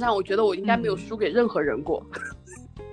[0.00, 2.04] 上，我觉得我应该没有输给任何人过。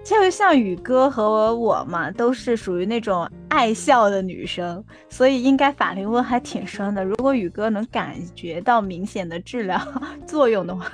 [0.03, 7.03] 就像宇哥和我嘛，都是属于那种爱笑的女生，所以应该法令纹还挺深的。
[7.03, 9.77] 如果宇哥能感觉到明显的治疗
[10.25, 10.89] 作用的话，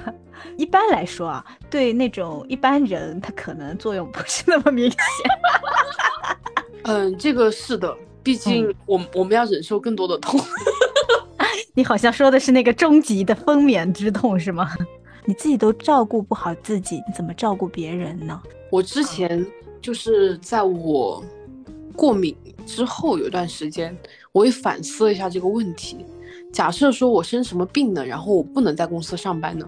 [0.58, 5.00] 一般来说啊，对那种一般人，他可能作用不是那么明显。
[6.86, 10.40] 嗯，这个是的，毕竟我我们要忍受更多的痛。
[11.76, 14.72] 你好像说的是那个终极的分娩之痛是吗？
[15.26, 18.42] 你自己都照顾不好自己，你怎么照顾别人呢？
[18.70, 19.46] 我之前
[19.82, 21.24] 就是在我
[21.96, 23.96] 过敏之后有一段时间，
[24.32, 26.06] 我也反思了一下这个问题。
[26.52, 29.68] 假设说我生什么病呢，然后我不能在公司上班呢，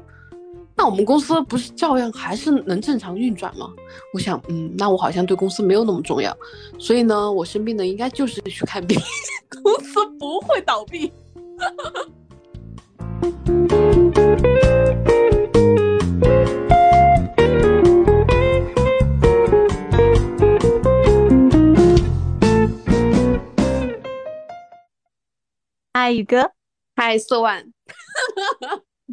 [0.75, 3.71] 那我们公司不是照样还是能正常运转吗？
[4.13, 6.35] 我想，嗯，那我好像对公司没有那么重要，
[6.77, 8.99] 所以呢，我生病呢应该就是去看病，
[9.63, 11.11] 公司不会倒闭。
[25.95, 26.51] 嗨，宇哥，
[26.97, 27.71] 嗨，四万，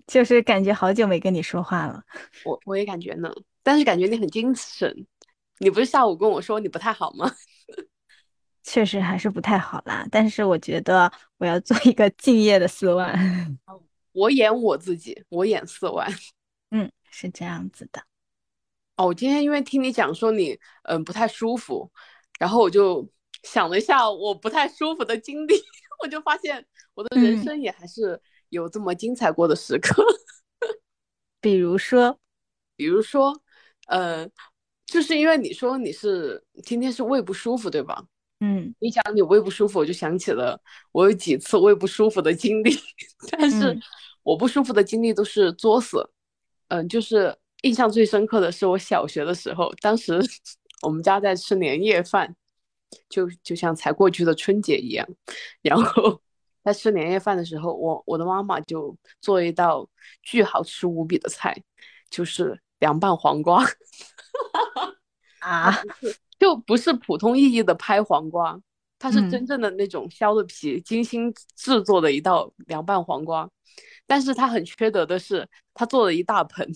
[0.05, 2.03] 就是感觉好久没跟你说话了。
[2.45, 5.07] 我我也感觉呢，但是感觉你很精神。
[5.59, 7.33] 你不是下午跟我说你不太好吗？
[8.65, 13.17] 确实还是不太好啦，但是我觉得我要做一个敬业的四万。
[14.11, 16.13] 我演我自己，我演四万。
[16.73, 18.03] 嗯，是这样子的。
[18.97, 21.93] 哦，我今天因为听你讲说你嗯不太舒服，
[22.41, 23.09] 然后我就
[23.45, 25.55] 想了一下我不太舒服的经历，
[26.03, 30.05] 我就发现我的人生也还是有这么精彩过的时刻。
[31.41, 32.19] 比如说，
[32.77, 33.43] 比如说，
[33.89, 34.29] 呃，
[34.87, 38.05] 就是因为你说你是今天是胃不舒服，对吧？
[38.41, 42.77] 嗯，你讲你胃不舒服，我就想起了我有几次胃不舒服的经历，
[43.31, 43.79] 但是
[44.23, 46.11] 我不舒服的经历都是作死。
[46.69, 50.21] 嗯，就是印象最深刻的是我小学的时候，当时
[50.83, 52.35] 我们家在吃年夜饭，
[53.09, 55.07] 就就像才过去的春节一样。
[55.61, 56.21] 然后
[56.65, 59.89] 在吃年夜饭的时候，我我的妈妈就做一道
[60.23, 61.57] 巨好吃无比的菜，
[62.11, 63.65] 就是凉拌黄瓜。
[65.41, 65.83] 啊。
[66.39, 68.61] 就不是普通意义的拍黄瓜，
[68.99, 73.49] 它是真正的那种削的皮，精心制作的一道凉拌黄瓜。
[74.09, 76.69] 但是它很缺德的是，它做了一大盆。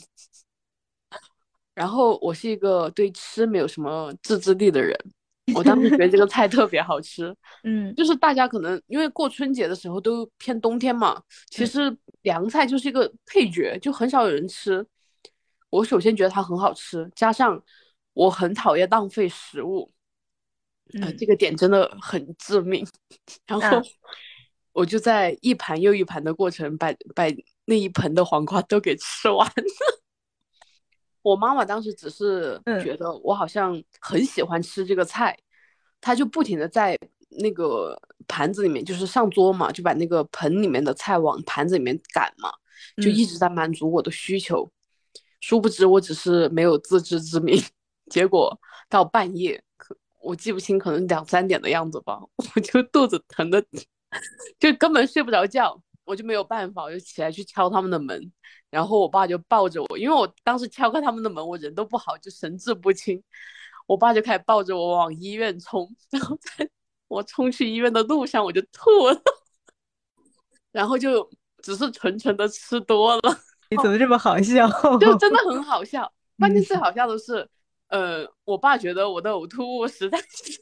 [1.74, 4.96] 然后我是一个对吃没有什么自制力的人，
[5.54, 7.34] 我当时觉得这个菜特别好吃。
[7.64, 14.86] 嗯，就是大家可能因为过春节的时候都偏冬天嘛，其实凉菜就是一个配角，就很少有人吃。
[15.70, 17.62] 我首先觉得它很好吃，加上。
[18.16, 19.92] 我很讨厌浪费食物，
[21.02, 22.82] 呃，这个点真的很致命。
[23.46, 23.82] 然后
[24.72, 27.24] 我就在一盘又一盘的过程，把把
[27.66, 29.46] 那一盆的黄瓜都给吃完。
[31.26, 35.36] 我妈妈当时只是觉得我好像很喜欢吃这个菜，
[36.00, 36.96] 她就不停的在
[37.40, 42.52] 那个盘子里面，就是上桌嘛，就把那个盆里面的菜往盘子里面赶嘛，
[43.02, 44.70] 就一直在满足我的需求。
[45.40, 47.60] 殊不知我只是没有自知之明。
[48.08, 48.56] 结果
[48.88, 52.20] 到半夜，可我记不清，可能两三点的样子吧，
[52.54, 53.60] 我就肚子疼的，
[54.60, 58.32] 就根本睡不着觉，我就没有办法，我就起来去敲他们的门，
[58.70, 63.22] 然后我爸就抱着我，因为我当时敲开他们的门，我人都不好，就神志不清，
[63.86, 66.68] 我爸就开始抱着我往医院冲，然后在
[67.08, 69.20] 我冲去医院的路上，我就吐了，
[70.72, 71.28] 然后就
[71.62, 73.22] 只是纯纯的吃多了，
[73.70, 74.68] 你怎么这么好笑？
[74.98, 77.48] 就真的很好笑， 关键最好笑的是。
[77.88, 80.60] 呃，我爸觉得我的呕吐物实在是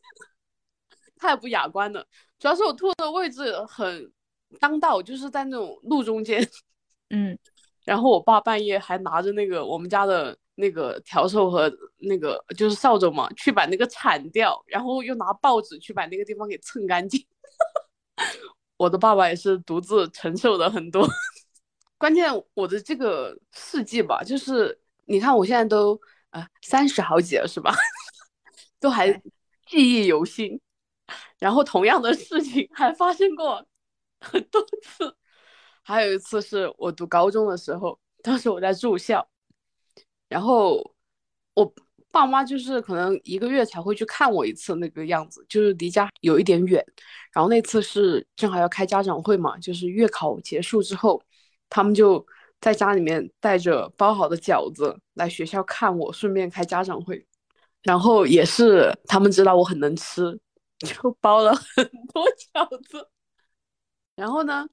[1.17, 2.07] 太不雅观了，
[2.39, 4.13] 主要是我吐的位置很
[4.61, 6.47] 当道，就是在那种路中间。
[7.11, 7.39] 嗯，
[7.85, 17.25] 然后我爸半夜还拿着那个我们家的那个笤帚和那个就是扫帚嘛，去把那个铲掉，然后又拿报纸去把那个地方给蹭干净。
[18.77, 21.07] 我的爸爸也是独自承受了很多，
[21.99, 26.01] 关键我的这个事迹吧，就是你看我现在都。
[26.35, 27.73] 啊，三十好几了是吧？
[28.81, 29.09] 都还
[29.69, 30.61] 记忆犹新。
[31.39, 33.65] 然后同样的事情还发生过
[34.25, 35.15] 很多次。
[35.83, 39.27] 还有一次是我读高中的时候，当时我在住校，
[40.29, 40.95] 然后
[41.55, 41.73] 我
[42.11, 46.85] 爸妈就是可能一个月才会去看我一次那个样子，就是离家有一点远。
[47.33, 51.23] 然后那次是正好要开家长会嘛，就是月考结束之后，
[51.69, 52.27] 他们就。
[52.61, 57.27] 在家里面带着包好的饺子来学校看我，顺便开家长会，
[57.83, 60.41] 然后也是他们知道我很能吃，
[60.79, 62.25] 就包了很多
[62.55, 63.07] 饺子。
[64.17, 64.67] 然后呢，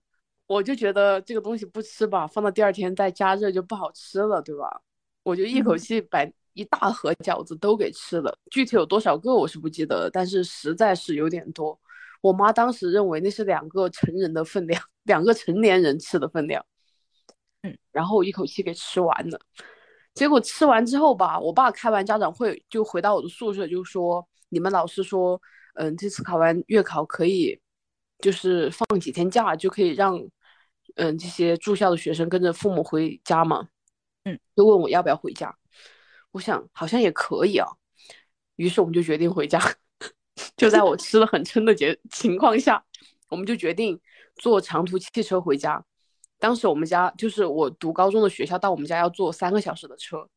[0.47, 4.81] 我就觉得这个东西不吃吧，放到第二天再加热就不好吃了，对吧？
[5.23, 8.37] 我就一口气把一大盒饺子都给吃了。
[8.49, 11.79] 具体有多少个我是不记得了，但是实在是有点多。
[12.21, 16.63] 我妈当时认为那是两个成人的分量，两个成年人吃的分量。
[17.63, 19.39] 嗯，然后我一口气给吃完了。
[20.13, 25.41] 结果吃完之后吧，我爸开完家长会就回到我的宿舍，就说你们老师说，
[25.75, 27.59] 嗯，这次考完月考可以，
[28.21, 30.17] 就是放几天假，就可以让，
[30.95, 33.67] 嗯，这些住校的学生跟着父母回家嘛。
[34.23, 35.55] 嗯，就问我要不要回家。
[36.31, 37.67] 我想好像也可以啊，
[38.55, 39.59] 于是我们就决定回家。
[40.55, 42.83] 就在我吃的很撑的节情况下，
[43.29, 43.99] 我们就决定
[44.35, 45.83] 坐长途汽车回家。
[46.39, 50.27] 当时我们家就是我读高中的学校，到我们家要坐三个小时的车，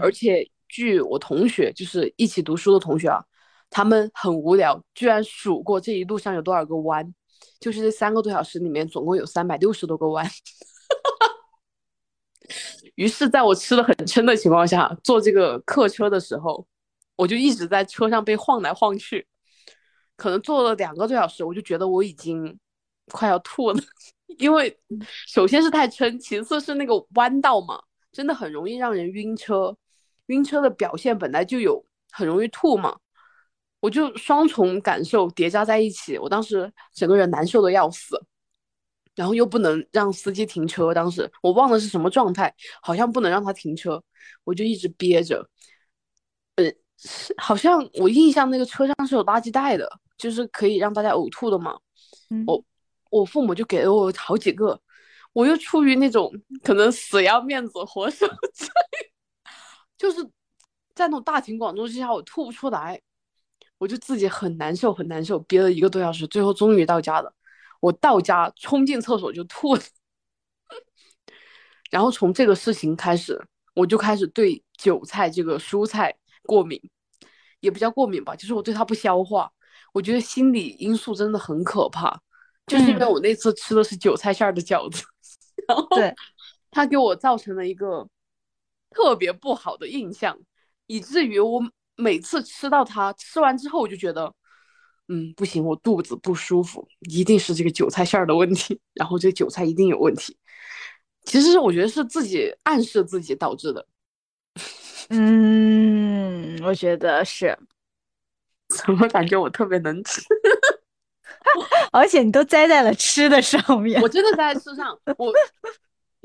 [0.00, 3.24] 而且据我同学，就是一起读书的同学啊，
[3.70, 7.14] 他们很无聊，居然数过这一路上有多少个弯，
[7.60, 10.26] 就是这三个多小时里面总共有三百六十多个弯。
[12.94, 16.66] 于是，在我吃的很撑的情况下，坐这个客车的时候，
[17.16, 19.26] 我就一直在车上被晃来晃去，
[20.16, 22.58] 可能坐了两个多小时，我就觉得我已经
[23.12, 23.78] 快要吐了。
[24.38, 24.76] 因为
[25.26, 27.82] 首先是太撑，其次是那个弯道嘛，
[28.12, 29.76] 真的很容易让人晕车。
[30.26, 32.96] 晕车的表现本来就有很容易吐嘛，
[33.86, 38.20] 我就双重感受叠加在一起，我当时整个人难受的要死，
[39.14, 42.52] 然后又不能让司机停车，当时我忘了是什么状态，
[42.82, 44.02] 好像不能让他停车，
[44.42, 45.48] 我就一直憋着。
[46.56, 46.64] 呃，
[46.98, 51.78] 是好像我印象那个车上是有垃圾袋的，就是可以让大家呕吐的嘛，
[52.44, 52.64] 我。
[53.08, 54.78] 我父母就给了我好几个，
[55.32, 56.30] 我又出于那种
[56.64, 58.68] 可能死要面子活受罪，
[59.96, 60.20] 就是
[60.92, 63.00] 在那种大庭广众之下我吐不出来，
[63.78, 67.32] 我就自己很难受很难受，憋了一个多小时，最后终于到家了。
[67.80, 69.82] 我到家冲进厕所就吐了，
[71.90, 73.40] 然后从这个事情开始，
[73.74, 76.80] 我就开始对韭菜这个蔬菜过敏，
[77.60, 79.52] 也不叫过敏吧，就是我对它不消化。
[79.92, 82.20] 我觉得心理因素真的很可怕。
[82.66, 85.04] 就是因为我那次吃的是韭菜馅儿的饺子，
[85.68, 85.88] 然后
[86.72, 88.08] 它给我造成了一个
[88.90, 90.36] 特别不好的印象，
[90.88, 91.60] 以至于我
[91.96, 94.32] 每次吃到它，吃完之后我就觉得，
[95.08, 100.36] 嗯，不行，我肚子不舒服，一定是这个韭菜馅儿的问题， 然后这韭菜一定有问题。
[101.24, 103.86] 其实我觉得是自己暗示自己导致的。
[105.10, 107.58] 嗯，我觉得是。
[108.68, 110.20] 怎么感觉我特别能吃？
[111.92, 114.98] 而且你都栽在了吃的上面，我真的栽在吃上。
[115.16, 115.32] 我，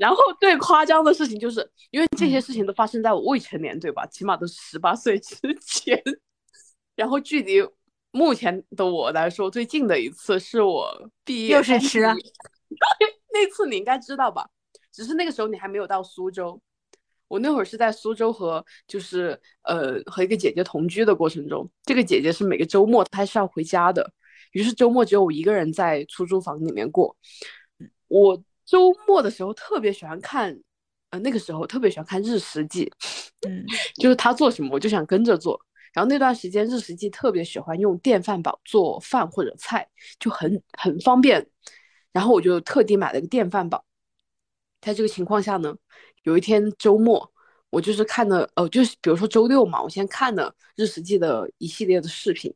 [0.02, 4.04] 然后最夸张的事情就是，因为这些事情都发生在我未成年，对吧？
[4.06, 6.02] 起码都是十八岁之前。
[6.96, 7.64] 然后距离
[8.10, 12.00] 目前的我来说，最近的一次是我毕业又是吃。
[12.00, 14.44] 那次你应该知道吧？
[14.90, 16.60] 只是那个时候你还没有到苏州，
[17.28, 24.12] 我那会儿是在苏州和就是呃和一个姐姐同居的过程中，这个姐姐是每个周末她是要回家的。
[24.50, 27.16] 于是周末只有我一个人在出租房里面过。
[28.08, 30.58] 我周末的时候特别喜欢看，
[31.10, 32.86] 呃，那个时候特别喜欢看《日食记》，
[33.46, 33.66] 嗯，
[34.00, 35.60] 就是他做什么我就想跟着做。
[35.92, 39.86] 然后那段时间《日食记》特别喜欢用电饭煲做饭或者菜，
[40.18, 41.46] 就很很方便。
[42.12, 43.84] 然后我就特地买了个电饭煲。
[44.80, 45.76] 在这个情况下呢，
[46.22, 47.30] 有一天周末，
[47.68, 52.50] 我就是看了，哦，就是比如说周六嘛，我先看了《日食记》的一系列的视频。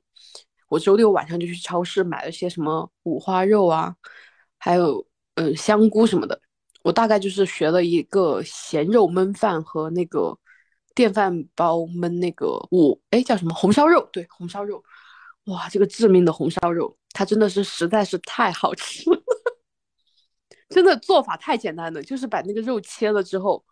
[0.68, 3.94] 我周六晚上就去超市买了些什么五花肉啊，
[4.58, 5.06] 还有
[5.36, 6.38] 嗯香菇什么的。
[6.82, 10.38] 我大概就是学了一个咸肉焖饭和那个
[10.94, 14.08] 电饭煲焖那个五哎叫什么红烧肉？
[14.12, 14.82] 对，红烧肉。
[15.46, 19.20] 哇，这个致命的红烧肉，它真的是实在是太好吃了，
[20.68, 23.64] 真的做法太简单了，就是把那个肉切了之后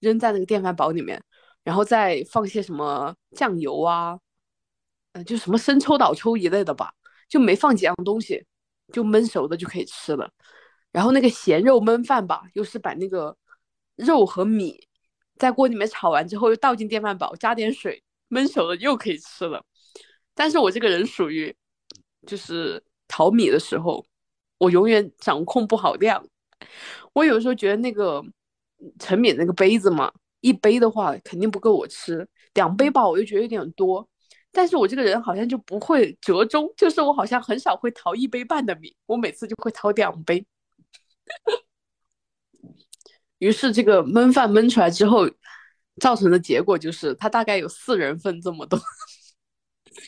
[0.00, 1.22] 扔在那个电饭煲里面，
[1.64, 4.18] 然后再放些什么酱油啊。
[5.12, 6.90] 嗯，就什么生抽、老抽一类的吧，
[7.28, 8.44] 就没放几样东西，
[8.92, 10.30] 就焖熟的就可以吃了。
[10.92, 13.36] 然后那个咸肉焖饭吧，又是把那个
[13.96, 14.86] 肉和米
[15.36, 19.64] 在锅里面炒完之后，又倒进电饭煲，加点水焖熟了又可以吃了。
[20.34, 21.54] 但是我这个人属于，
[22.26, 24.04] 就是淘米的时候，
[24.58, 26.24] 我永远掌控不好量。
[27.12, 28.24] 我有时候觉得那个
[29.00, 34.08] 盛米那个杯子嘛，一杯的话肯定不够我吃，两杯吧我又觉得有点多。
[34.52, 40.44] 但是我这个人好像就不会折中，就是我好像很少会淘一杯半的米，我每次就会淘两杯。
[43.38, 45.28] 于是这个焖饭焖出来之后，
[46.00, 48.78] 造成的结果就是它大概有四人份这么多。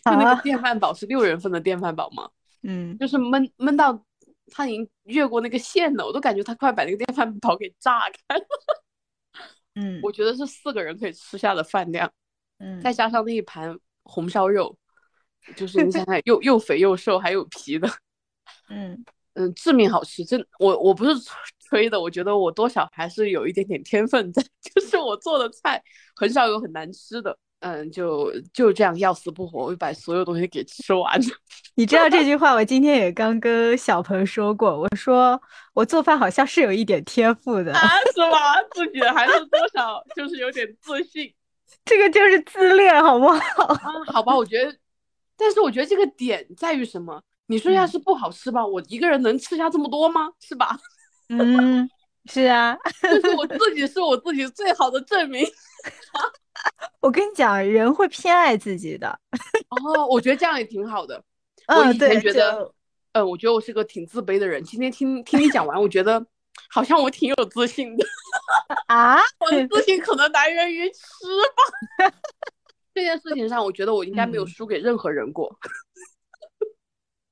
[0.05, 2.31] 就那个电饭煲是六人份的电饭煲嘛，
[2.63, 4.05] 嗯，就是焖焖到
[4.47, 8.47] 它已经越过那个线了，我都感觉它快把那个电饭煲给炸开了。
[9.75, 12.11] 嗯 我觉得是四个人可以吃下的饭量，
[12.59, 14.77] 嗯，再加上那一盘红烧肉，
[15.57, 17.89] 就是你想想又又肥又瘦还有皮的，
[18.71, 20.25] 嗯嗯，致命好吃。
[20.25, 21.13] 真我我不是
[21.69, 25.83] 吹的，我觉得我多少还是有一点点天分在， 就是我做的菜
[26.15, 27.37] 很少有很难吃的。
[27.61, 31.19] 嗯，就就这样要死不活，我就把所有东西给吃完。
[31.77, 34.79] 你知道这句话，我今天也刚跟小鹏说过。
[34.79, 35.41] 我说
[35.73, 38.61] 我做饭好像是有一点天赋的，啊，是吗？
[38.75, 41.33] 自己还是多少就是有点自信
[41.87, 43.65] 这个就是自恋，好不好？
[43.65, 43.81] 啊？
[44.13, 44.77] 好吧，我觉得，
[45.35, 47.23] 但是我觉得这个点在于什么？
[47.47, 50.31] 你说要是不好吃吧，我一个人能吃下这么多吗？
[50.41, 50.79] 是吧？
[51.29, 51.89] 嗯，
[52.27, 55.47] 是啊，就是我自己是我自己最好的证明。
[57.01, 59.09] 我跟你讲，人会偏爱自己的。
[59.71, 61.23] 哦，我觉得这样也挺好的。
[61.69, 62.75] 我嗯，以前对，觉得就
[63.13, 64.63] 嗯，我觉得我是个挺自卑的人。
[64.65, 66.25] 今天听听你讲完，我觉得
[66.71, 68.07] 好像我挺有自信的。
[68.87, 70.99] 啊，我的自信可能来源于吃
[72.07, 72.13] 吧。
[72.95, 75.55] 这件事情上，我觉得我应该没有嗯输给任何人过。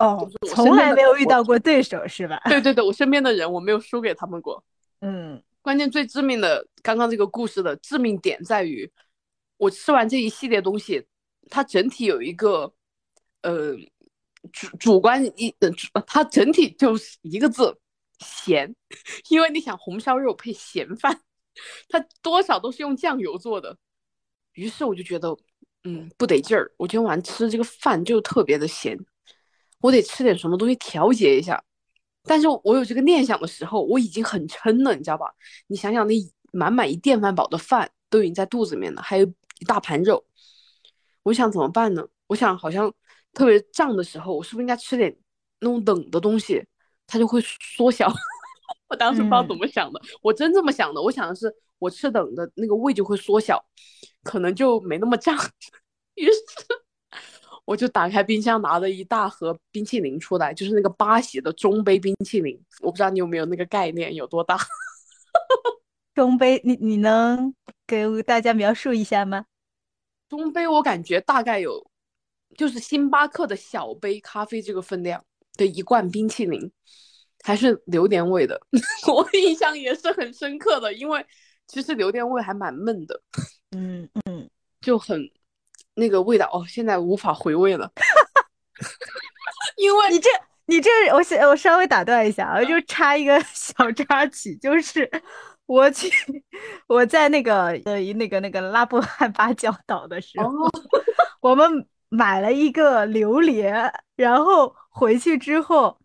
[0.02, 2.40] 哦，我从来没有遇到过对手是吧？
[2.46, 4.62] 对对对，我身边的人我没有输给他们过。
[5.00, 8.90] 嗯关键最致命的，刚刚这个故事的致命点在于，
[9.58, 11.06] 我吃完这一系列东西，
[11.48, 12.72] 它整体有一个，
[13.42, 13.76] 呃，
[14.50, 17.78] 主主观一，呃，主它整体就是一个字，
[18.18, 18.74] 咸。
[19.30, 21.20] 因为你想红烧肉配咸饭，
[21.88, 23.76] 它多少都是用酱油做的，
[24.54, 25.36] 于是我就觉得，
[25.84, 26.72] 嗯，不得劲儿。
[26.76, 28.98] 我今天晚上吃这个饭就特别的咸，
[29.82, 31.62] 我得吃点什么东西调节一下。
[32.24, 35.26] 但是我有这个念想的时候，我已经很撑了，你知道吧？
[35.66, 36.14] 你想想，那
[36.52, 39.26] 满满一电饭煲的饭都已经在肚子里面了，还有
[39.58, 40.24] 一大盘肉，
[41.24, 42.06] 我想怎么办呢？
[42.28, 42.92] 我想好像
[43.32, 45.14] 特别胀的时候，我是不是应该吃点
[45.58, 46.64] 那种冷的东西，
[47.06, 48.08] 它就会缩小？
[48.88, 51.02] 我当时不知道怎么想的，我真这么想的。
[51.02, 53.62] 我想的是，我吃冷的那个胃就会缩小，
[54.22, 55.36] 可能就没那么胀。
[56.14, 56.32] 于是
[57.72, 62.54] 我就打开冰箱，拿了一大盒冰淇淋出来，就是那个八喜的中杯冰淇淋。
[62.82, 64.58] 我不知道你有没有那个概念，有多大？
[66.14, 67.54] 中杯，你你能
[67.86, 69.46] 给大家描述一下吗？
[70.28, 71.90] 中杯我感觉大概有，
[72.58, 75.24] 就是星巴克的小杯咖啡这个分量
[75.56, 76.70] 的一罐冰淇淋，
[77.42, 78.60] 还是榴莲味的。
[79.08, 81.24] 我印象也是很深刻的，因为
[81.66, 83.18] 其实榴莲味还蛮闷的，
[83.70, 84.50] 嗯嗯，
[84.82, 85.18] 就很
[85.94, 87.90] 那个味道哦，现在无法回味了。
[89.76, 90.30] 因为你这
[90.66, 95.08] 你这，我先我稍微打断一下我，就插一个 小插曲，就是
[95.66, 96.10] 我去
[96.86, 100.70] 我在那个呃那个那个拉布汉巴礁岛的时候，哦，
[101.40, 105.98] 我们买了一个榴莲，然后回去之后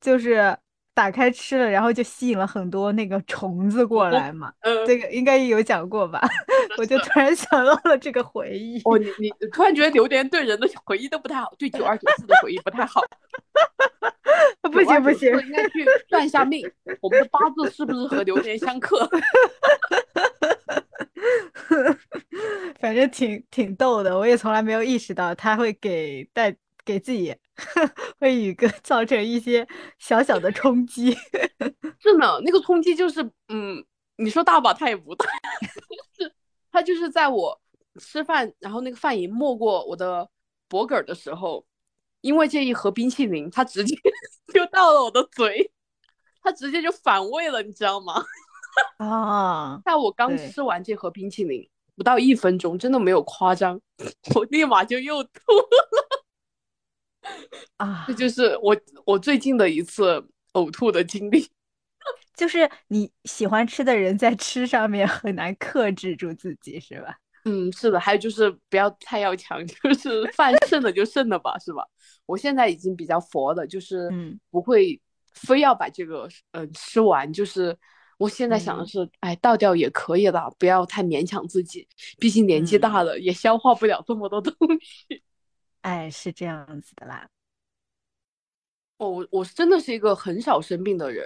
[0.00, 0.56] 就是
[0.96, 4.50] 打开吃了，然后就吸引了很多那个虫子过来嘛。
[4.60, 6.18] 嗯，这个应该有讲过吧？
[6.78, 8.80] 我就突然想到了这个回忆。
[8.84, 13.02] 哦，你你突然觉得榴莲对人的回忆都不太好，对九二九四的回忆不太好。
[14.72, 16.66] 不行不行，应该去算一下命，
[17.02, 19.06] 我们的八字是不是和榴莲相克？
[22.80, 27.34] 反正挺挺逗的，我也从来没有意识到他会给带给自己
[28.20, 29.66] 为宇哥造成一些
[29.98, 31.12] 小小的冲击。
[31.98, 33.84] 是呢，那个冲击就是，嗯，
[34.16, 35.26] 你说大吧，它也不大，
[36.16, 36.32] 就是
[36.70, 37.60] 它就是在我
[38.00, 40.28] 吃饭，然后那个饭一没过我的
[40.68, 41.66] 脖梗儿的时候，
[42.20, 43.96] 因为这一盒冰淇淋，它直接
[44.54, 45.72] 就到了我的嘴，
[46.42, 48.24] 它直接就反胃了，你知道吗？
[48.98, 53.80] 啊，在我刚吃完这盒冰淇淋不到一分钟，真的没有夸张，
[54.34, 56.05] 我立马就又吐了。
[57.78, 61.46] 啊这，就是我我最近的一次呕吐的经历。
[62.36, 67.16] 就是你喜欢吃的人在吃上面很难克制住自己，是吧？
[67.44, 71.82] 嗯，是的，还有就是不要太要强， 就是饭剩了就剩了吧，是吧？
[72.26, 75.00] 我现在已经比较佛了，就是嗯不会
[75.32, 77.76] 非要把这个呃吃完，就是
[78.18, 85.22] 我现在想的嗯是，哎，倒掉也可以了，不要太勉强自己，毕竟年纪大嗯了，也消化不了这么多东西。
[85.86, 87.28] 哎，是这样子的啦。
[88.96, 91.24] 哦，我我真的是一个很少生病的人，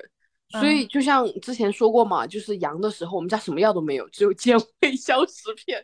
[0.50, 0.88] 所以嗯。
[0.88, 5.82] 就像之前说过嘛，就是阳的时候，我们家什么药都没有，只有健胃 消食片，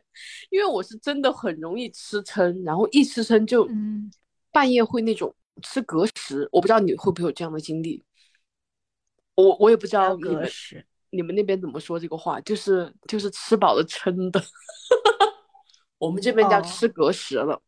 [0.50, 4.12] 因为我是真的很容易吃撑，然后一吃撑就嗯。
[4.52, 8.04] 半夜会那种吃隔食，我不知道你会不会有这样的经历，
[9.34, 14.42] 我我也不知道你隔们食，你们那边怎么说这个话，就是就是吃饱了撑的，
[15.96, 16.62] 我们这边叫哦。
[16.62, 17.62] 吃隔食了，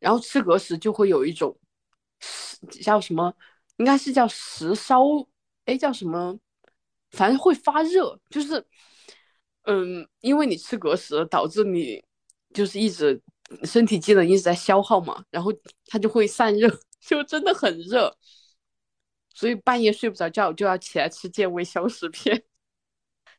[0.00, 1.56] 然后吃隔食就会有一种
[2.82, 3.32] 叫什么，
[3.76, 5.04] 应该是叫食烧，
[5.66, 6.36] 哎叫什么，
[7.12, 8.66] 反正会发热，就是
[9.62, 12.02] 嗯，因为你吃隔食，导致你
[12.52, 13.22] 就是一直
[13.62, 15.52] 身体机能一直在消耗嘛，然后
[15.86, 16.68] 它就会散热，
[17.00, 18.16] 就真的很热，
[19.34, 22.44] 所以半夜睡不着觉就要起来吃健胃消食片。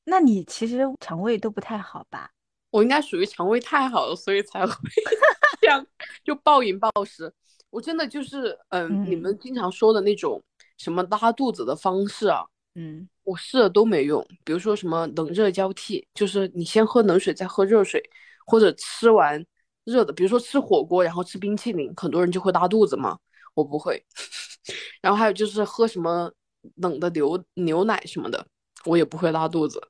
[0.04, 2.32] 那你其实肠胃都不太好吧？
[2.72, 4.74] 我应该属于肠胃太好了，所以才会
[5.62, 5.86] 这样
[6.24, 7.32] 就暴饮暴食。
[7.70, 10.42] 我真的就是，嗯，你们经常说的那种
[10.78, 12.44] 什么拉肚子的方式啊，
[12.76, 14.26] 嗯，我试了都没用。
[14.44, 18.02] 比如说什么冷热交替，就是你先喝冷水再喝热水，
[18.46, 19.46] 或者吃完
[19.86, 23.18] 热的，比如说吃火锅然后吃冰淇淋，很多人就会拉肚子嘛。
[23.54, 24.04] 我不会。
[25.02, 26.32] 然后还有就是喝什么
[26.76, 28.46] 冷的牛牛奶什么的，
[28.86, 29.82] 我也不会拉肚子。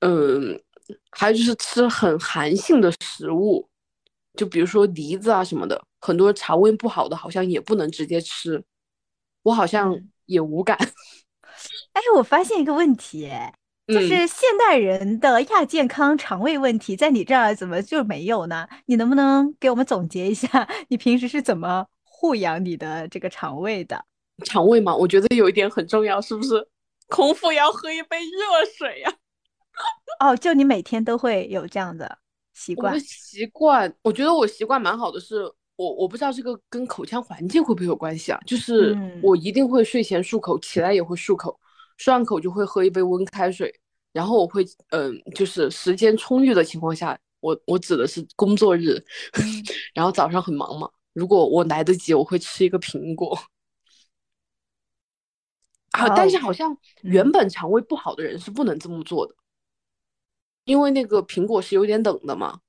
[0.00, 0.60] 嗯。
[1.10, 3.68] 还有就是吃很寒性的食物，
[4.34, 8.62] 就比如说梨子啊什么的，很多肠胃不好的好像也不能直接吃，
[9.42, 10.76] 我好像也无感。
[11.92, 13.30] 哎，我发现一个问题，
[13.86, 18.68] 就是现代人的亚健康肠胃问题，在你这儿怎么就没有呢？
[18.86, 24.04] 你能不能给我们总结一下， 你平时是怎么护养你的这个肠胃的？
[24.44, 26.68] 肠胃嘛，我觉得有一点很重要，是不是？
[27.08, 29.12] 空腹要喝一杯热水呀。
[30.20, 32.18] 哦，就你每天都会有这样的
[32.52, 32.92] 习惯？
[32.92, 35.42] 我的习惯，我觉得我习惯蛮好的，是
[35.76, 38.40] 我我不知道这个跟口腔环境会不会有关系啊？
[38.46, 41.58] 就是我一定会睡前漱口，起来也会漱口，
[41.98, 43.72] 漱完口就会喝一杯温开水，
[44.12, 49.00] 然后我会嗯，就是时间充裕的情况下，我我指的是工作日，
[49.94, 53.38] 然后早上很忙嘛，如果我来得及，我会吃一个苹果。
[55.92, 59.34] 好，但是好像原本肠胃不好的人是不能这么做的。
[60.68, 62.60] 因为那个苹果是有点冷的嘛，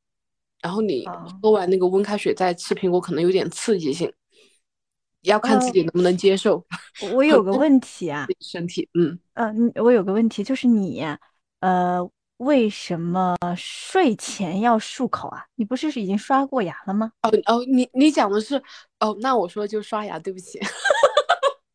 [0.62, 1.06] 然后你
[1.42, 4.10] 喝完那个温开水再吃苹果，可能有点刺激性，
[5.24, 6.66] 要看自己能不能接受。
[7.14, 11.06] 我有个问题啊，身体，嗯嗯，我有个问题，就是你
[11.60, 12.00] 呃，
[12.38, 15.46] 为什么睡前要漱口啊？
[15.56, 17.12] 你不是是已经刷过牙了吗？
[17.24, 18.56] 哦哦，你你讲的是
[19.02, 20.58] 哦，那我说就刷牙，对不起。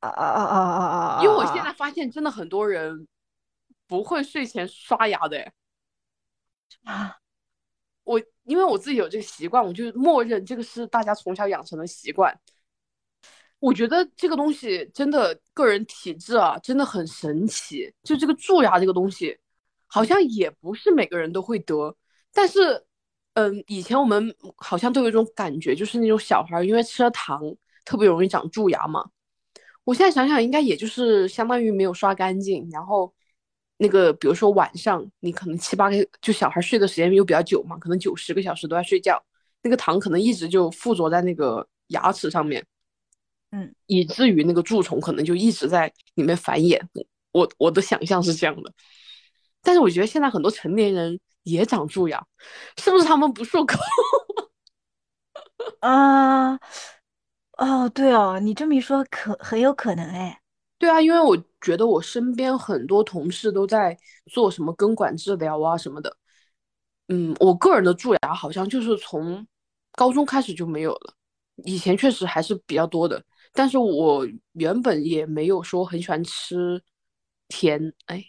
[0.00, 0.84] 啊啊啊啊啊
[1.18, 1.22] 啊！
[1.22, 3.06] 因为我现在发现真的很多人
[3.87, 5.52] 不会睡前刷牙的。
[6.82, 7.16] 啊，
[8.02, 12.38] 我因为我自己有这个习惯，我就默认这个是大家从小养成的习惯。
[13.60, 17.90] 我觉得这个东西真的个人体质啊，真的很神奇。
[18.02, 19.38] 就这个蛀牙这个东西，
[19.87, 21.96] 好像也不是每个人都会得。
[22.32, 22.84] 但是，
[23.34, 27.40] 嗯，以前我们好像都有一种感觉，就是那种小孩因为吃了糖
[27.87, 29.08] 特别容易长蛀牙嘛。
[29.84, 33.13] 我现在想想，应该也就是相当于没有刷干净，然后。
[33.76, 39.20] 那个，比如说晚上，你可能七八个，就小孩睡的时间又比较久嘛，可能九十个小时都在睡觉，
[39.62, 42.64] 那个糖可能一直就附着在那个牙齿上面，
[43.50, 46.80] 嗯，以至于那个蛀虫可能就一直在里面繁衍。
[47.32, 48.72] 我我的想象是这样的，
[49.60, 52.24] 但是我觉得现在很多成年人也长蛀牙，
[52.78, 53.76] 是不是他们不漱口？
[55.80, 56.58] 啊，
[57.58, 60.40] 哦，对哦，你这么一说，可很有可能哎。
[60.85, 63.97] 对啊，因为我觉得我身边很多同事都在
[64.31, 66.14] 做什么根管治疗啊什么的。
[67.09, 69.47] 嗯，我个人的蛀牙好像就是从
[69.92, 71.14] 高中开始就没有了，
[71.64, 73.25] 以前确实还是比较多的。
[73.55, 76.79] 但是我原本也没有说很喜欢吃
[77.49, 78.23] 甜，哎，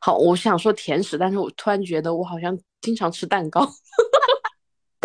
[0.00, 3.64] 好，我想说甜食，但是我突然觉得我好像经常吃蛋糕。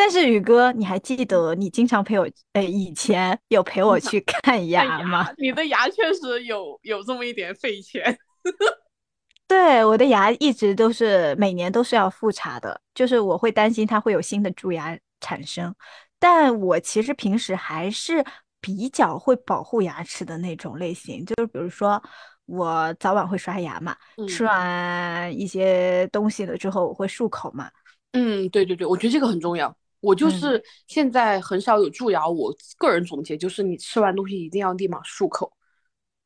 [0.04, 5.32] 但是宇哥，你还记得你经常陪我，哎，以前有陪我 去看牙吗？
[5.38, 8.18] 你的牙确实有有这么一点费钱。
[9.48, 15.72] 对，我的牙一直都是每年都是要复查的，就是我会担心它会有新的蛀牙产生。
[16.18, 18.26] 但我其实平时还是
[18.60, 22.02] 比较会保护牙齿的那种类型，就是比如说
[22.48, 23.96] 我早晚会刷牙嘛，
[24.28, 27.70] 吃完一些东西了之后我会漱口嘛。
[28.14, 29.78] 嗯，对对对，我觉得这个很重要。
[30.02, 35.52] 我就是现在很少有蛀牙，我个人总结就是你吃完东西一定要立马漱口。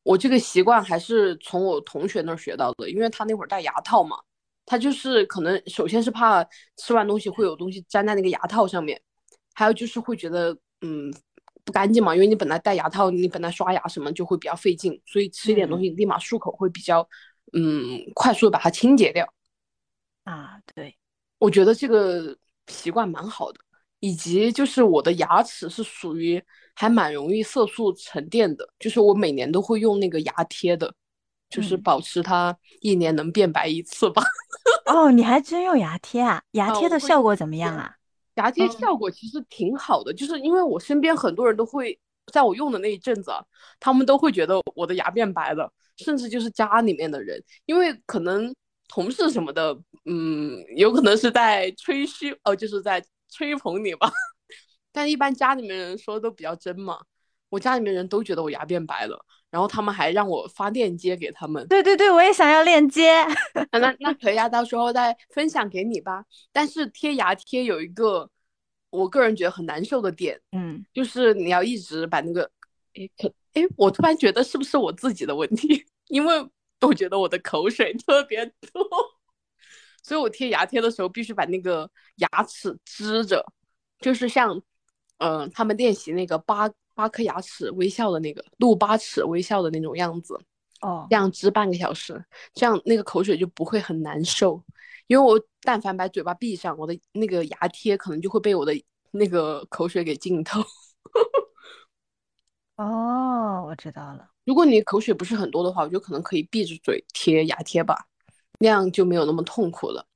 [0.02, 4.16] 我这个习惯还是从我同学那儿学到的，因为他那会儿戴牙套嘛，
[4.64, 9.00] 他就是可能首先是怕吃完东西会有东西粘在那个牙套上面，
[9.52, 11.12] 还有就是会觉得嗯
[11.64, 17.06] 不干净嘛，因为你本来戴牙套，你本来刷牙什么就会比较费劲，所以吃一点东西立马漱口会比较
[17.52, 19.28] 嗯快速的把它清洁掉。
[20.22, 20.96] 啊，对，
[21.38, 23.58] 我觉得这个习惯蛮好的。
[24.06, 26.40] 以及就是我的牙齿是属于
[26.76, 30.94] 还蛮容易色素沉淀的，就是我每年都会用那个牙贴的，
[31.50, 34.22] 就是保持它一年能变白一次吧。
[34.86, 36.40] 哦，你还真用牙贴啊？
[36.52, 37.96] 牙贴的效果怎么样啊？
[38.36, 41.98] 牙贴效果其实挺好的，就是因为我身边很多人都会
[42.32, 43.32] 在我用的那一阵子，
[43.80, 48.54] 他们都会觉得我的牙变白了，甚至就是家里面的人，因为可能
[48.86, 53.04] 同事什么的，嗯，有可能是在吹嘘，哦，就是在
[53.36, 54.10] 吹捧你吧。
[54.92, 56.98] 但一般家里面人说都比较真嘛，
[57.50, 61.66] 我家里面人都觉得我牙变白了，然后他们还让我发链接给他们。
[61.68, 63.22] 对对对，我也想要链接。
[63.72, 66.24] 那那可以啊，到时候再分享给你吧。
[66.50, 68.30] 但是贴牙贴有一个，
[68.88, 72.50] 我个人觉得很难受的点，嗯，就是你要一直把那个，
[72.94, 75.84] 哎可哎，我突然觉得是不是我自己的问题？
[76.08, 76.48] 因为
[76.80, 78.88] 我觉得我的口水特别多，
[80.06, 83.44] 所以我贴牙贴的时候必须把那个牙齿支着，
[83.98, 84.62] 就是像，
[85.18, 90.38] 嗯，他们练习那个八八颗牙齿微笑的那个露八齿微笑的那种样子，
[90.80, 94.62] 哦，这样支半个小时，这样那个口水就不会很难受。
[95.08, 98.72] 因为我但凡把嘴巴闭上，我的那个牙贴可能就会被我的
[99.10, 100.62] 那个口水给浸透。
[102.76, 104.30] 哦，我知道了。
[104.44, 108.06] 如果你口水不是很多的话，我觉得可能可以闭着嘴贴牙贴吧，
[108.58, 110.06] 那样就没有那么痛苦了。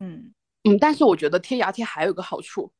[0.00, 0.32] 嗯
[0.64, 2.72] 嗯，但是我觉得贴牙贴还有个好处，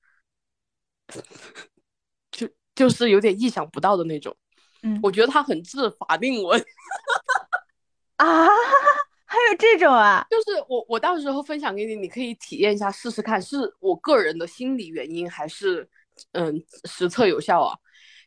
[2.30, 4.36] 就就是有点意想不到的那种。
[4.82, 6.60] 嗯，我觉得它很治法令纹。
[8.16, 8.46] 啊，
[9.26, 10.26] 还有这种啊？
[10.30, 15.88] 就是我我到时候分享给你，你可以体验一下试试看，是我个人的心理原因还是
[16.32, 17.76] 嗯实测有效啊？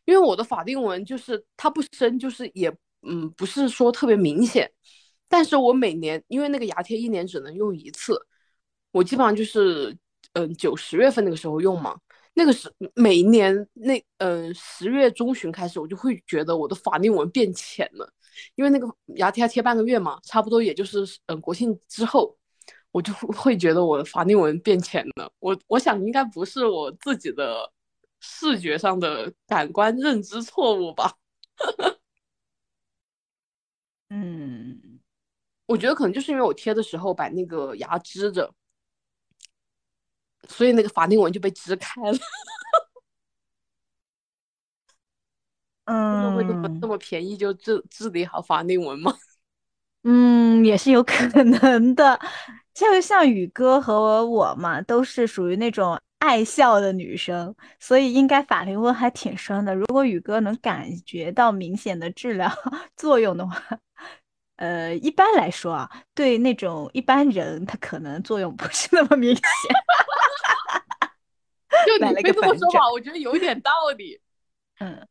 [0.04, 2.70] 因为我的法令纹就是它不深，就是也
[3.02, 4.70] 嗯不是说特别明显，
[5.28, 8.18] 但是我每年因为那个牙贴一年只能用一次，
[8.92, 9.96] 我基本上就是
[10.34, 11.96] 嗯九十月份那个时候用嘛，
[12.34, 18.10] 那个是每年那嗯十月中旬开始，我就会觉得我的法令纹变浅了，
[18.54, 22.36] 因为那个牙贴要贴半个月嘛，差不多也就是嗯国庆之后，
[22.92, 25.30] 我就会觉得我的法令纹变浅了。
[25.40, 27.70] 我我想应该不是我自己的。
[28.18, 31.12] 视觉上的感官认知错误吧，
[34.10, 34.95] 嗯，
[35.66, 38.52] 我觉得可能就是因为我贴的时候把那个牙支着，
[40.48, 42.18] 所以那个法令纹就被支开了。
[45.84, 49.14] 嗯，会这么这么便宜就治治理好法令纹吗？
[50.04, 52.18] 嗯，也是有可能的。
[52.74, 56.00] 就像宇哥和我嘛，都是属于那种。
[56.18, 59.74] 爱笑的女生，所以应该法令纹还挺深的。
[59.74, 62.50] 如果宇哥能感觉到明显的治疗
[62.96, 63.62] 作用的话，
[64.56, 69.42] 呃，一般来说啊，对那种一般人，他可能作用不是那么明显。
[71.86, 74.20] 就你非这么说吧，我觉得有一点道理。
[74.78, 75.06] 嗯，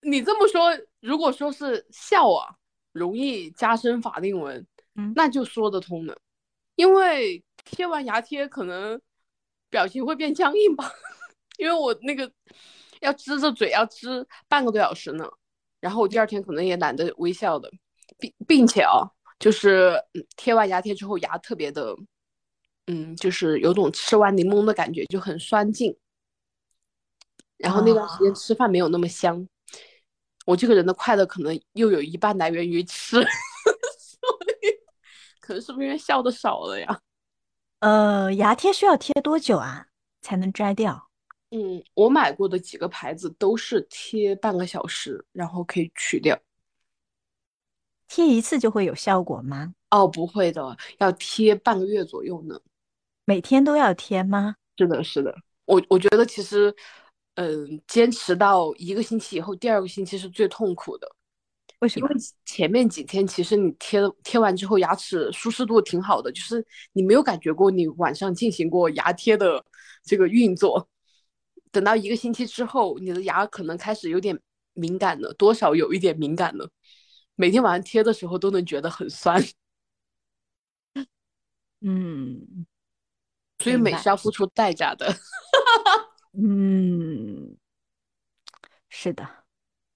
[0.00, 2.54] 你这么说，如果说是笑啊，
[2.92, 6.16] 容易加深法令纹，嗯，那就说得通了。
[6.74, 9.00] 因为贴完牙贴可能。
[9.68, 10.90] 表情会变僵硬吧，
[11.58, 12.30] 因为我那个
[13.00, 15.28] 要支着嘴要支半个多小时呢，
[15.80, 17.68] 然后我第二天可能也懒得微笑的，
[18.18, 19.02] 并并且啊，
[19.38, 20.02] 就是
[20.36, 21.94] 贴完牙贴之后牙特别的，
[22.86, 25.96] 嗯，就是有种吃完柠檬的感觉，就很酸劲，
[27.58, 29.46] 然后那段时间吃饭没有那么香，
[30.46, 33.16] 我这个人的快乐可能又有一半来源于吃，
[33.98, 34.30] 所
[34.62, 34.68] 以
[35.40, 37.00] 可能是不是因为笑的少了呀？
[37.80, 39.86] 呃，牙贴需要贴多久啊
[40.22, 41.10] 才能摘掉？
[41.50, 46.36] 嗯，我买过的几个牌子都是贴半个小时，然后可以取掉。
[48.08, 49.72] 贴一次就会有效果吗？
[49.90, 52.58] 哦，不会的，要贴半个月左右呢。
[53.24, 54.54] 每天都要贴吗？
[54.76, 55.34] 是的，是的。
[55.64, 56.74] 我我觉得其实，
[57.34, 61.08] 嗯，坚持到一个星期以后，第二个星期是最痛苦的。
[61.80, 62.08] 为什么？
[62.08, 69.64] 因为前面几天其实你贴贴完之后，牙齿舒适度挺好的，就是你没有感觉过你晚上进行过牙贴的
[70.04, 70.88] 这个运作。
[71.72, 74.38] 等到一个星期之后，你的牙可能开始有点
[74.72, 76.70] 敏感了，多少有一点敏感了。
[77.36, 79.40] 每天晚上贴的时候都能觉得很酸。
[81.82, 82.66] 嗯，
[83.58, 85.14] 所以美是要付出代价的。
[86.36, 87.56] 嗯，
[88.88, 89.28] 是的，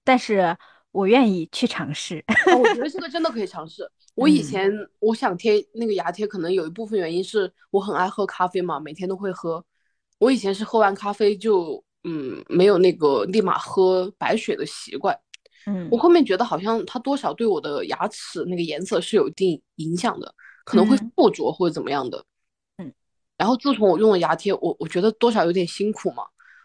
[0.03, 0.57] 但是。
[0.93, 2.21] 我愿意去尝试，
[2.59, 3.89] 我觉得 这个真的可以尝试。
[4.13, 9.65] 我以前我想贴那个牙贴，可能有一部分原因是我很爱喝咖啡嘛，每天都会喝。
[10.17, 15.17] 我以前是喝完咖啡就嗯没有那个立马喝白水的习惯，
[15.67, 20.33] 嗯，我后面觉得好像它多少对我的牙齿那个颜色是有一定影响的，
[20.65, 22.23] 可能会附着或者怎么样的，
[22.77, 22.93] 嗯。
[23.37, 26.23] 然后自从我用了牙贴，我我觉得多少有点辛苦嘛。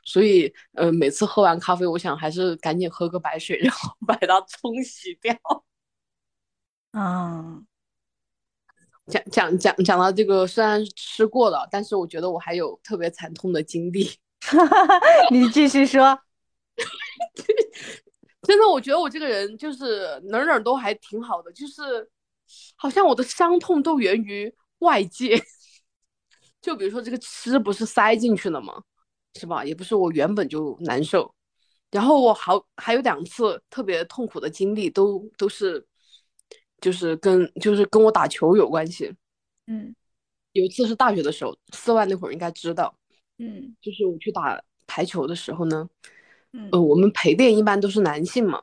[0.08, 5.34] 所以，呃，每次喝完咖啡，我想还是赶紧喝个白水，然后把它冲洗掉。
[6.92, 7.66] 嗯，
[9.08, 14.08] 讲讲讲讲到这个，虽然吃过了，但是我觉得我还有特别惨痛的经历。
[15.32, 16.16] 你继续说。
[18.46, 22.08] 真的，我觉得我这个人就是哪哪都还挺好的，就是
[22.76, 25.36] 好像我的伤痛都源于外界。
[26.62, 28.82] 就比如说这个吃不是塞进去了吗？
[29.34, 29.64] 是吧？
[29.64, 31.32] 也不是我原本就难受。
[31.90, 35.86] 然后我好还有两次特别痛苦的经历，都都是
[36.80, 39.14] 就是跟就是跟我打球有关系。
[39.66, 39.94] 嗯，
[40.52, 42.94] 有一次是大学的时候，四万那会儿应该知道。
[43.38, 45.88] 嗯，就是我去打排球的时候呢，
[46.56, 48.60] 嗯呃，我们陪练一般都是男性嘛，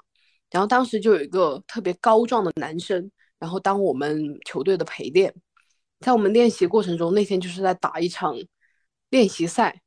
[0.49, 5.33] 然后当时就有一个特别高壮的男生，然后当我们球队的陪练。
[5.99, 8.35] 在我们练习过程中，那天就是在打一场
[9.09, 9.81] 练习赛，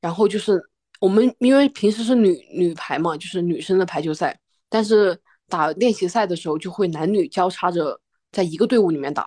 [0.00, 0.60] 然后就是
[0.98, 4.36] 我们因为平时是女女排嘛，就是女生的排球赛，
[4.68, 8.00] 但是打练习赛的时候就会男女交叉着
[8.32, 9.24] 在一个队伍里面打。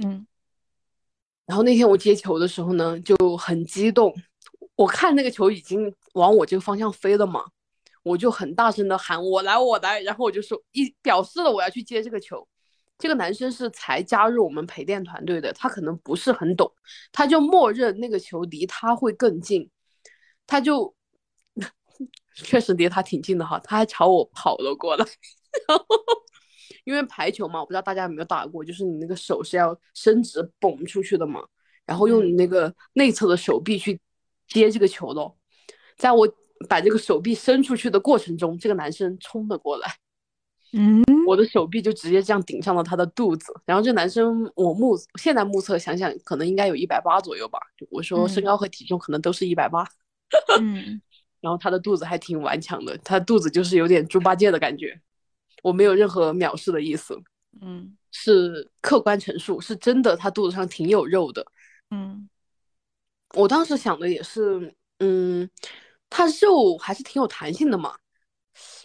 [0.00, 0.26] 嗯，
[1.46, 4.14] 然后那天我接球的时候呢，就很激动，
[4.76, 7.42] 我看那个球已经往我这个方向飞了嘛，
[8.02, 12.46] 我就很大声的喊我来我来，然后我就说一表示了我要去接这个球。
[12.98, 16.70] 这个男生是才加入我们陪练团队的，他可能不是很懂，
[17.10, 19.70] 他就默认那个球离他会更近，
[20.46, 20.94] 他就
[22.36, 25.06] 确实离他挺近的哈，他还朝我跑了过来。
[25.66, 25.86] 然后
[26.84, 31.42] 因为排球嘛，我不知道大家有没有打过，就是你那个手是要伸直蹦出去的嘛，
[31.86, 33.98] 然后用你那个内侧的手臂去
[34.46, 35.34] 接这个球的。
[35.96, 36.28] 在我
[36.68, 39.94] 把这个手臂伸出去的过程中，这个男生冲了过来。
[40.72, 47.58] 嗯，我的手臂就直接这样顶上了他的肚子，然后这男生我目现在目测想想，可能应该有一百八左右吧。
[47.90, 49.84] 我说身高和体重可能都是一百八，
[50.60, 51.02] 嗯，
[51.42, 55.00] 然后他的肚子还挺顽强的，他肚子就是有点猪八戒的感觉。
[55.64, 57.20] 我没有任何藐视的意思，
[57.60, 61.44] 嗯，是客观陈述，是真的，他肚子上挺有肉的。
[61.90, 62.28] 嗯，
[63.34, 65.50] 我当时想的也是，嗯，
[66.10, 67.96] 他肉还是挺有弹性的嘛。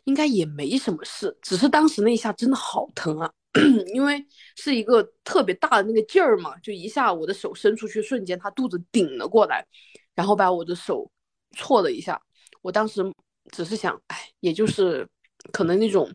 [0.05, 3.29] 应该也没什么事，只是当时那一下真的好疼啊，
[3.91, 4.23] 因为
[4.55, 9.65] 是一个特别大的那个劲儿嘛，就一下我的手伸出去瞬间，他肚子顶了过来，
[10.13, 11.11] 然后把我的手
[11.57, 12.21] 错了一下。
[12.61, 13.03] 我当时
[13.51, 15.05] 只是想，哎，也就是
[15.51, 16.13] 可能那种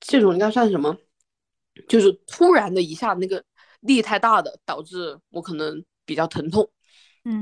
[0.00, 0.96] 这种应该算什么，
[1.86, 3.44] 就是突然的一下那个
[3.80, 6.68] 力太大的，导致我可能比较疼痛，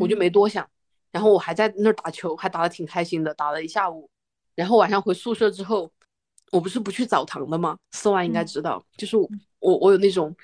[0.01, 0.69] 我就没多想。
[1.13, 4.11] 然后我还在那儿打球，还打得挺开心的，打了一下午。
[4.57, 5.89] 然后晚上回宿舍之后，
[6.51, 7.77] 我不是不去澡堂的吗？
[7.93, 9.29] 四万应该知道，就是我
[9.61, 10.35] 我有那种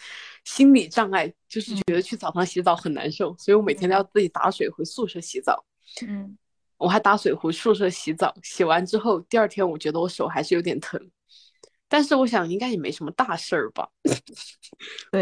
[0.44, 5.64] 心理障碍，就是觉得去澡堂洗澡很难受，所以我每天都要自己打水回宿舍洗澡。
[6.06, 6.36] 嗯，
[6.76, 11.00] 我还打水回宿舍洗澡，洗完之后第二天我觉得我手还是有点疼，
[11.88, 13.88] 但是我想应该也没什么大事儿吧。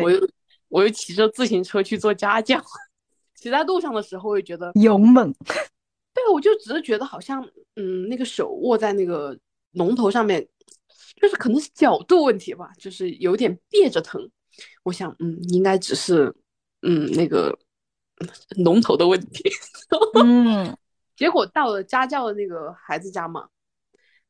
[0.03, 0.29] 我又
[0.69, 2.63] 我又骑着自行车去做家教，
[3.47, 5.33] 骑在路上的时候会觉得勇猛。
[6.13, 7.41] 对，我就只是觉得好像，
[7.77, 9.39] 嗯，那个手握在那个
[9.75, 10.45] 龙头上面，
[11.23, 14.29] 就是可能是角度问题吧，就是有点别着疼。
[14.83, 16.35] 我想，嗯，应该只是，
[16.83, 17.57] 嗯，那个
[18.65, 19.49] 龙头的问题。
[20.19, 20.77] 嗯，
[21.15, 23.47] 结果到了家教的那个孩子家嘛，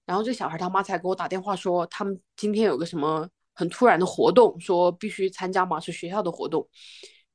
[0.05, 6.69] 然后这小孩他妈才给我打电话说，他们今天有个什么很突然的活动，说必须参加嘛，是学校的活动，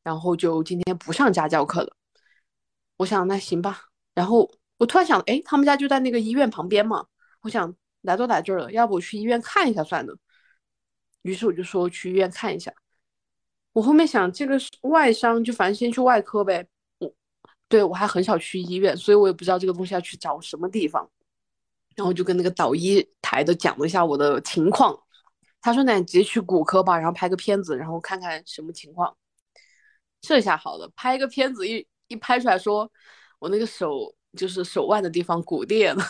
[0.03, 1.95] 然后就今天不上家教课了。
[2.97, 3.85] 我想，那行吧。
[4.13, 7.05] 然后我突然想，哎，他们家就在那个医院旁边嘛，
[7.41, 10.15] 我想来都来这儿了，要不我去医院看一下算了。
[11.23, 12.73] 于是我就说去医院看一下。
[13.73, 16.67] 我后面想，这个是外伤就反正先去外科呗。
[16.99, 17.13] 我
[17.67, 21.09] 对我还很少去医院，所以我也不知道这个东西要去找什么地方。
[21.95, 24.97] 然后就跟那个导医台的讲了一下我的情况，
[25.61, 29.15] 他说那你直接去骨科吧，然后拍个片子，然后看看什么情况。
[30.21, 32.89] 这下好了，拍一个片子一一拍出来说。
[33.39, 36.03] 我那个手就是手腕的地方骨裂了，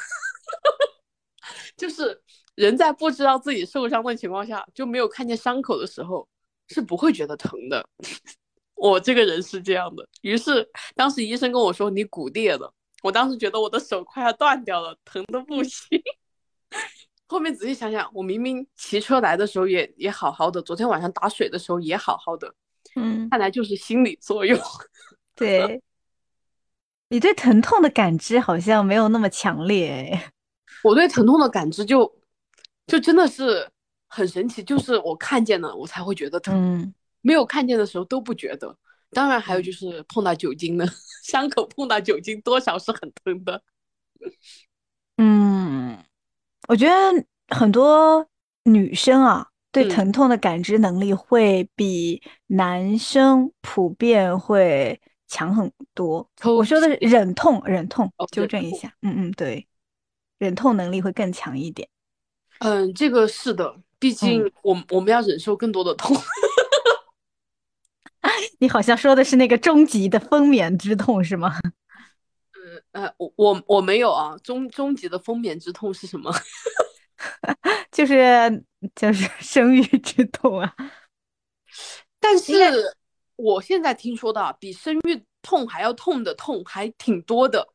[1.77, 2.21] 就是
[2.55, 6.27] 人在不知道自己受伤的情况下，就没有看见伤口的时候，
[6.67, 7.87] 是不会觉得疼的。
[8.75, 10.05] 我这个人是这样的。
[10.23, 15.87] 于是当时医生跟我说你骨裂了，我当时觉得我的手快要断掉了，疼的不行。
[17.27, 22.53] 后面仔细想想，我明明骑车来的时候也也好好的，昨天晚上打水的时候也好好的，
[22.95, 24.59] 嗯，看来就是心理作用。
[25.35, 25.81] 对。
[27.09, 30.31] 你对疼痛的感知好像没有那么强烈，
[30.81, 32.09] 我对疼痛的感知就
[32.87, 33.69] 就真的是
[34.07, 38.77] 很神奇，就是我看见了我才会觉得疼，没有看见的时候都不觉得。
[39.09, 40.85] 当然还有就是碰到酒精呢
[41.27, 43.61] 伤口，碰到酒精多少是很疼的。
[45.17, 46.01] 嗯，
[46.69, 48.25] 我觉得很多
[48.63, 54.99] 女生啊，对疼痛的感知能力会比男生普遍会。
[55.33, 59.65] 强很多，我说的是忍痛，忍痛，纠正一下，嗯嗯，对，
[60.39, 61.87] 忍痛能力会更强一点。
[62.59, 66.17] 嗯，这个是的，毕竟我我们要忍受更多的痛。
[68.59, 71.57] 你好像说的是那个终极的分娩之痛是吗？
[72.91, 76.29] 呃呃，我我我没有啊，终终极的分娩之痛是什么？
[77.91, 78.63] 就是
[78.95, 80.75] 就是 生育之痛啊。
[82.19, 82.53] 但是
[83.35, 87.73] 我现在听说的比生育痛还要痛的痛还挺多的。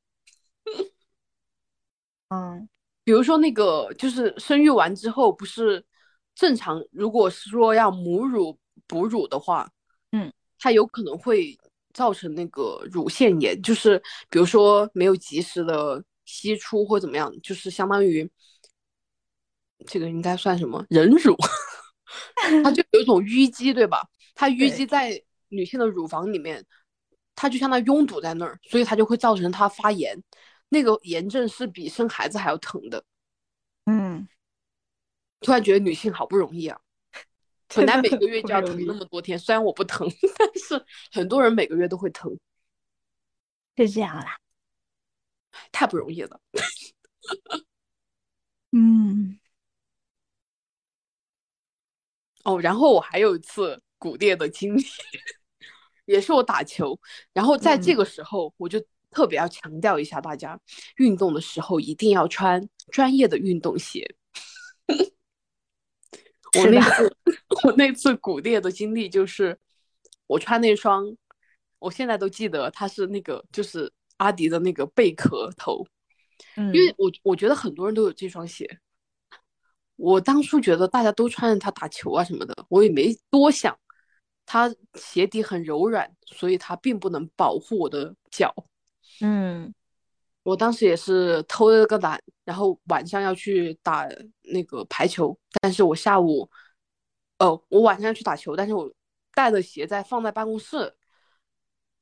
[2.28, 2.68] 嗯，
[3.04, 5.84] 比如说那个就是生育完之后，不是
[6.34, 9.68] 正常，如果是说要母乳哺乳的话，
[10.12, 11.56] 嗯，它有可能会
[11.92, 18.28] 造成那个乳腺炎，就是比如说没有及时的吸出或怎么样，就是相当于
[19.86, 21.36] 这个应该算什么忍辱，
[22.62, 24.08] 它就有一种淤积，对吧？
[24.34, 26.64] 它淤积在女性的乳房里面，
[27.34, 30.22] 它就相当于拥堵在那儿，所以它就会造成它发炎。
[30.68, 33.04] 那个炎症是比生孩子还要疼的。
[33.84, 34.26] 嗯，
[35.40, 36.80] 突然觉得女性好不容易啊，
[37.74, 42.36] 本来每个月就要疼那么多天，虽然我不疼， 但是很多人每个月都会疼。
[43.76, 44.38] 就这样啦，
[45.70, 46.40] 太不容易了。
[48.72, 49.38] 嗯。
[52.46, 54.82] 哦，然后我还有一次骨裂的经历，
[56.06, 56.98] 也是我打球，
[57.32, 58.82] 然后在这个时候我就。
[59.08, 60.60] 特别要强调一下，大家
[60.96, 64.06] 运动的时候一定要穿专业的运动鞋。
[66.58, 67.16] 我那次
[67.64, 69.58] 我那次骨裂的经历就是，
[70.26, 71.16] 我穿那双，
[71.78, 75.86] 我现在都记得它是那个就是阿迪的那个贝壳头，
[76.56, 78.68] 嗯，因为我我觉得很多人都有这双鞋，
[79.96, 83.76] 我当初觉得大家都穿着它打球啊什么的，我也没多想，
[84.44, 88.54] 它鞋底很柔软，所以它并不能保护我的脚。
[89.22, 89.72] 嗯，
[90.42, 94.06] 我当时也是偷了个懒，然后晚上要去打
[94.42, 96.48] 那个排球，但是我下午，
[97.38, 98.92] 哦，我晚上要去打球，但是我
[99.34, 100.94] 带了鞋在放在办公室，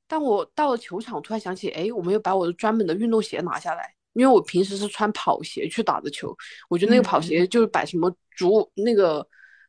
[0.09, 6.35] 但我到了球场，突然想起，哎，我没有把我的专门的运动鞋拿下来，因为我平时是穿跑鞋去打的球，
[6.69, 9.27] 我觉得那个跑鞋就是把什么足那个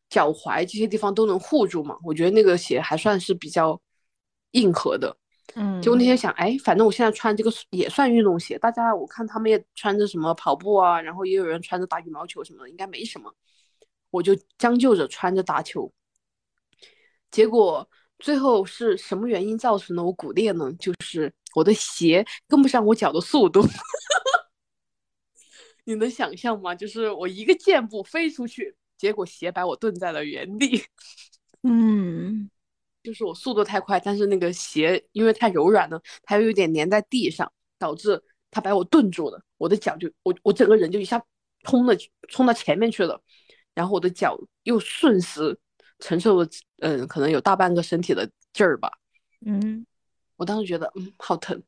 [0.10, 3.79] 脚踝这些地方都能护住嘛，我觉得那个鞋还算是比较
[4.51, 5.15] 硬核的。
[5.55, 13.34] 嗯，结果那天想，哎，反正我现在穿这个也算运动鞋，大家我看他们也穿着什么跑步啊，然后也有人穿着打羽毛球什么的，应该没什么，
[14.10, 15.91] 我就将就着穿着打球。
[17.31, 17.88] 结果
[18.19, 20.71] 最后是什么原因造成的我骨裂呢？
[20.79, 23.62] 就是我的鞋跟不上我脚的速度，
[25.85, 26.75] 你能想象吗？
[26.75, 30.83] 就是我一个箭步飞出去，结果鞋把我顿在了原地。
[31.63, 32.49] 嗯。
[33.03, 38.19] 就是我速度太快，但是那个鞋因为太柔软了，它又有点粘在地上，导致
[38.49, 39.39] 它把我顿住了。
[39.57, 41.23] 我的脚就我我整个人就一下
[41.65, 41.95] 冲了
[42.29, 43.21] 冲到前面去了，
[43.75, 45.55] 然后我的脚又瞬时
[45.99, 48.91] 承受了嗯可能有大半个身体的劲儿吧。
[49.45, 49.85] 嗯，
[50.37, 51.61] 我当时觉得嗯好疼，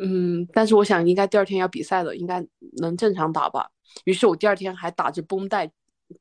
[0.00, 2.44] 嗯，但是我想应该第二天要比赛了，应该
[2.80, 3.70] 能正常打吧。
[4.04, 5.70] 于是我第二天还打着绷带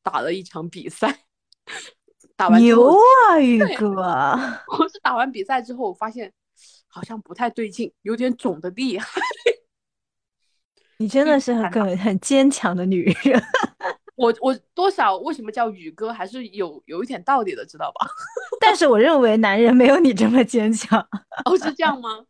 [0.04, 1.24] 打了一场比赛。
[2.36, 2.98] 打完牛
[3.30, 3.94] 啊，宇哥！
[4.80, 6.34] 我是打完比赛之后，我发现
[6.88, 9.22] 好像不太对劲，有点肿的厉害。
[10.98, 13.42] 你真的是很很坚强的女人。
[14.16, 18.08] 我我多少为什么叫宇哥，还是有有一点道理的，知道吧？
[18.60, 21.00] 但是我认为男人没有你这么坚强。
[21.46, 22.26] 哦，是这样吗？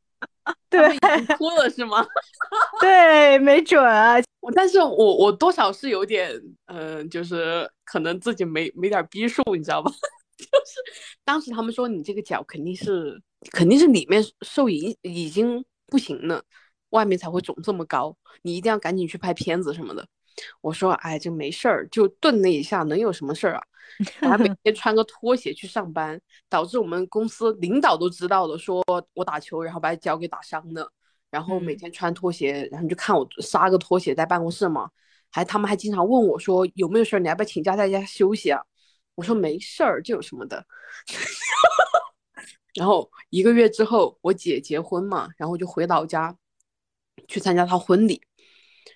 [0.70, 0.98] 对，
[1.38, 2.06] 哭了是吗？
[2.80, 4.16] 对，没准啊。
[4.56, 6.32] 但是我我多少是有点，
[6.66, 9.92] 嗯，就是可能自己没没点逼数，你知道吧？
[10.38, 10.82] 就是
[11.24, 16.44] 当时他们说你这个脚肯定是肯定是里面受影已经不行了，
[16.90, 20.08] 外面才会肿这么高，你一定要赶紧去拍片子什么的。
[20.62, 23.62] 我说，哎，这没事儿，就顿了一下，能有什么事儿啊？
[24.22, 30.92] 我还每 天穿个拖鞋去上班，导致我们公司领导都知道了，说我打球，然后把脚给打伤了。
[31.30, 34.90] 然后每天穿拖鞋，然后就看我撒个拖鞋在办公室嘛，
[35.32, 38.62] 还他们还经常问我说有没有事儿，你要不要请假在家休息啊？
[39.16, 40.66] 我说没事儿，这有什么的。
[42.76, 46.36] 然后一个月之后，我姐结婚嘛，然后就回老家
[47.30, 48.22] 去参加她婚礼，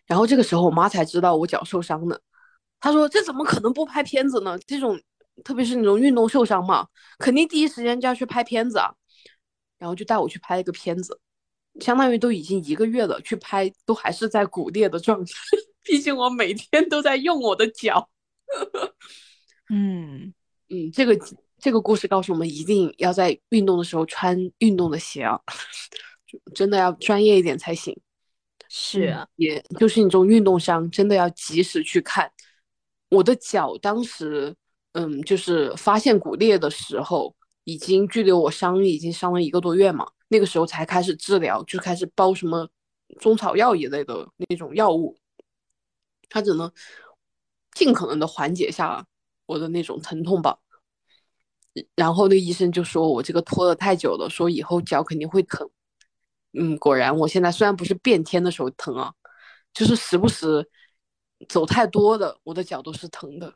[0.06, 2.20] 然后这个时候我妈才知道我脚受伤了，
[2.86, 4.56] 她说这怎么可能不拍片子呢？
[4.68, 5.02] 这种
[5.44, 8.94] 特别是那种运动受伤嘛，肯定第一时间就要去拍片子啊，
[9.80, 11.20] 然后就带我去拍一个片子。
[11.80, 15.32] 相当于都已经一个月了，去拍都还是在骨裂的状态。
[15.82, 18.08] 毕竟我每天都在用我的脚。
[19.72, 20.32] 嗯
[20.70, 21.20] 嗯，这个
[21.58, 25.40] 这个故事告诉我们，一定要在运动的时候穿运动的鞋啊，
[26.54, 28.00] 真的要专业一点才行。
[28.70, 32.32] 是，也就是你这种运动伤，真的要及时去看。
[33.16, 34.56] 我的脚当时，
[34.94, 42.70] 嗯，就是发现骨裂的时候，已经距离我伤已经伤了一个多月嘛，那个时候才开始治疗，就开始包什么
[43.20, 45.18] 中草药一类的那种药物，
[46.30, 46.72] 它只能
[47.74, 49.06] 尽可能的缓解下
[49.46, 50.58] 我的那种疼痛吧。
[51.96, 55.70] 然后那医生就说我这个拖的太久了，说以后脚肯定会疼。
[56.54, 59.14] 嗯，果然我现在虽然不是变天的时候疼啊，
[59.74, 60.66] 就是时不时
[61.48, 63.54] 走太多的，我的脚都是疼的。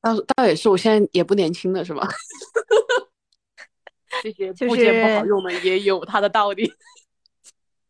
[0.00, 2.06] 倒倒也是，我现在也不年轻了，是吧？
[4.22, 6.72] 这些部件不好用的也有它的道理。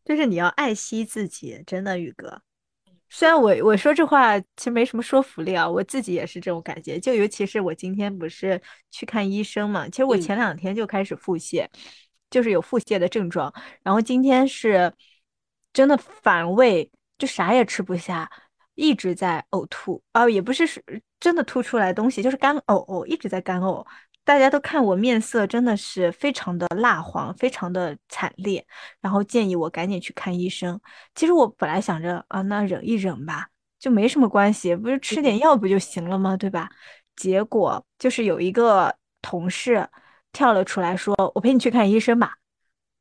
[0.03, 2.41] 就是你要爱惜自己，真的，宇哥。
[3.09, 6.99] 虽然我我说这话其实没什么说服力啊，我自己也是这种感觉。
[6.99, 8.61] 就尤其是我今天不是
[8.91, 11.67] 去看医生嘛，其实我前两天就开始腹泻，
[12.29, 13.53] 就是有腹泻的症状。
[13.83, 14.91] 然后今天是
[15.71, 18.29] 真的反胃，就啥也吃不下，
[18.75, 20.83] 一直在呕吐啊，也不是是
[21.19, 23.85] 真的吐出来东西，就是干呕，一直在干呕。
[24.23, 28.65] 大家都看我面色真的是非常的蜡黄，非常的惨烈，
[28.99, 30.79] 然后建议我赶紧去看医生。
[31.13, 33.47] 其实我本来想着啊，那忍一忍吧，
[33.79, 36.35] 就没什么关系，不是吃点药不就行了吗？
[36.35, 36.69] 对吧？
[37.15, 39.87] 结果就是有一个同事
[40.33, 42.35] 跳了出来说：“我陪你去看医生吧。”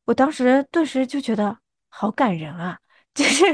[0.04, 1.56] 我当时顿时就觉得
[1.88, 2.78] 好感人啊，
[3.14, 3.44] 就是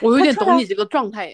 [0.00, 1.32] 我有点懂你这个状态，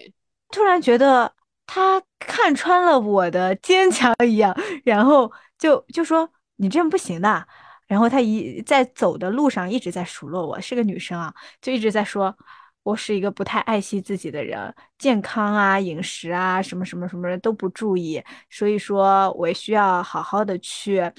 [0.52, 1.34] 突然觉得
[1.66, 5.32] 他看穿了我的坚强一样， 然后。
[5.58, 7.46] 就就说你这样不行的，
[7.86, 12.36] 然后他一在走的路上一直在数落我，是个女生啊，就一直在说
[12.82, 21.12] 我是一个不太爱惜自己的人，健康啊、饮食啊什么什么什么都不注意，所以说我需要好好的去，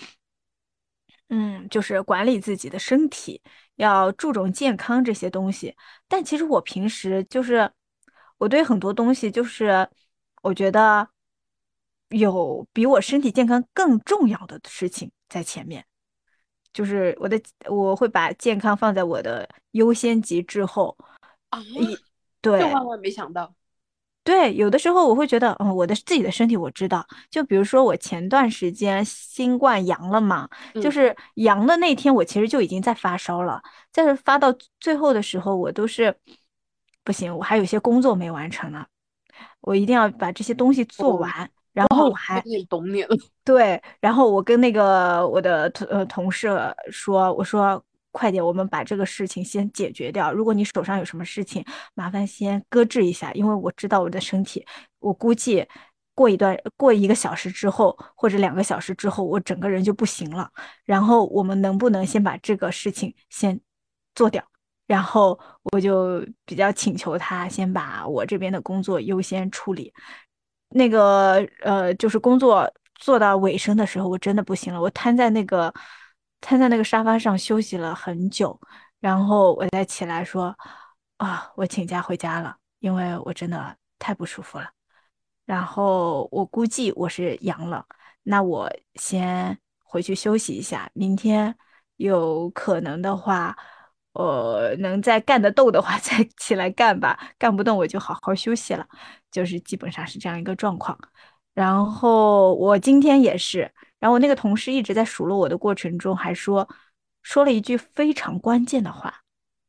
[1.30, 3.42] 嗯，就是管理自己的身体，
[3.76, 5.74] 要注重健康这些东西。
[6.10, 7.72] 但其实我平时就是
[8.38, 9.88] 我对很多东西就是
[10.42, 11.08] 我觉得。
[12.10, 15.84] 有比我身体健康更重要的事情在前面，
[16.72, 20.96] 就是我的我会把健康放在我的优先级之后
[21.50, 21.60] 啊。
[22.40, 23.52] 对，这万万没想到。
[24.24, 27.04] 对，有的时候我会觉得，嗯，我的自己的身体我知道。
[27.32, 33.60] 就比如说我前段时间新冠阳了嘛，就是阳的那天，我其实就已经在发烧了。
[33.92, 36.16] 但是发到最后的时候，我都是
[37.04, 38.86] 不行，我还有些工作没完成呢，
[39.62, 41.50] 我一定要把这些东西做完。
[41.74, 42.40] 然后我还
[42.70, 46.48] 懂你了， 对，然后我跟那个我的同呃同事
[46.92, 50.32] 说，我说快点，我们把这个事情先解决掉。
[50.32, 54.64] 如果你手上有什么事情，麻烦先搁置一下，因为我知道我的身体，
[55.00, 55.68] 我估计
[56.14, 60.52] 过一段过一个小时之后或者两个小时之后，我整个人就不行了。
[60.86, 63.60] 然后我们能不能先把这个事情先
[64.14, 64.44] 做掉？
[64.94, 65.40] 然后
[65.72, 69.92] 我就比较请求他先把我这边的工作优先处理。
[70.70, 75.74] 那个呃，就是工作做到尾声的时候，我真的不行了，我瘫在那个
[76.42, 78.60] 瘫在那个沙发上休息了很久，
[79.00, 80.56] 然后我再起来说
[81.18, 84.70] 啊，我请假回家了，因为我真的太不舒服了。
[85.46, 87.84] 然后我估计我是阳了，
[88.22, 91.56] 那我先回去休息一下，明天
[91.96, 93.58] 有可能的话。
[94.14, 98.86] 呃，能再干得动的话， 再起来干吧；干不动，我就好好休息了。
[99.32, 100.98] 就是基本上是这样一个状况。
[101.56, 103.62] 然后我今天也是，
[104.00, 106.68] 然后我那个同事一直在数落我的过程中，还说
[107.24, 109.22] 说了一句非常关键的话。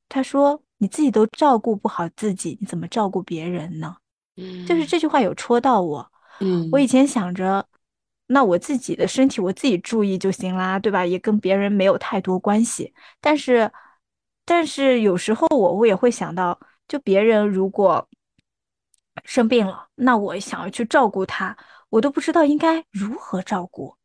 [0.09, 3.97] 他说：“你自己都照顾不好自己，你怎么照顾别人呢？”
[4.37, 6.13] 嗯，就是这句话有戳到我。
[6.41, 7.67] 嗯，我以前想着，
[8.27, 11.07] 那我自己的身体我自己注意就行啦，对吧？
[11.07, 12.93] 也跟别人没有太多关系。
[13.23, 13.73] 但是。
[14.45, 18.07] 但是有时候我我也会想到，就别人如果
[19.25, 21.57] 生病了，那我想要去照顾他，
[21.89, 23.97] 我都不知道应该如何照顾，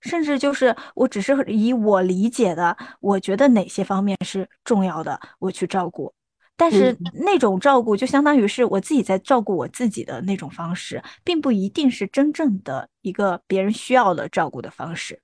[0.00, 6.12] 甚至就是我只是以我理解的，我觉得哪些方面是重要的，我去照顾。
[6.56, 15.22] 但是那种照顾就相当于是我自己在照顾我自己的那种方式，并不一定是真正的一个别人需要的照顾的方式。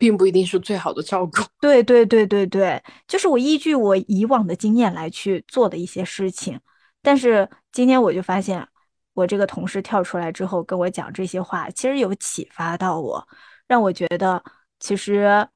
[0.00, 1.42] 并不一定是最好的照顾。
[1.60, 6.58] 对对对对对，就是我依据我以往的经验来去做的一些事情。
[7.02, 8.66] 但是今天我就发现，
[9.12, 13.28] 我这个同事跳出来之后跟我讲这些话，其实有启发到我，
[13.66, 14.42] 让我觉得
[14.78, 15.46] 其实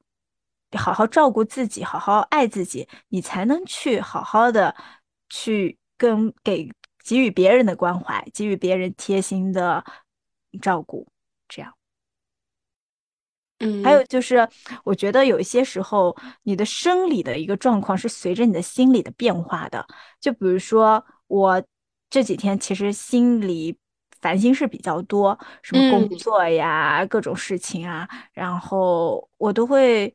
[0.77, 4.75] 好好照顾自己，好好爱自己，你才能去好好的
[5.27, 6.71] 去跟给
[7.03, 9.83] 给予别人的关怀，给予别人贴心的
[10.61, 11.07] 照顾，
[11.47, 11.73] 这样。
[13.59, 14.47] 嗯，还有就是，
[14.83, 19.85] 我觉得有一些时候，你的生理的一个状况是随着你的心理的变化的。
[20.19, 21.63] 就比如说，我
[22.09, 23.77] 这几天其实心里
[24.19, 30.13] 烦心事比较多，什么工作呀、各种事情啊，然后我都会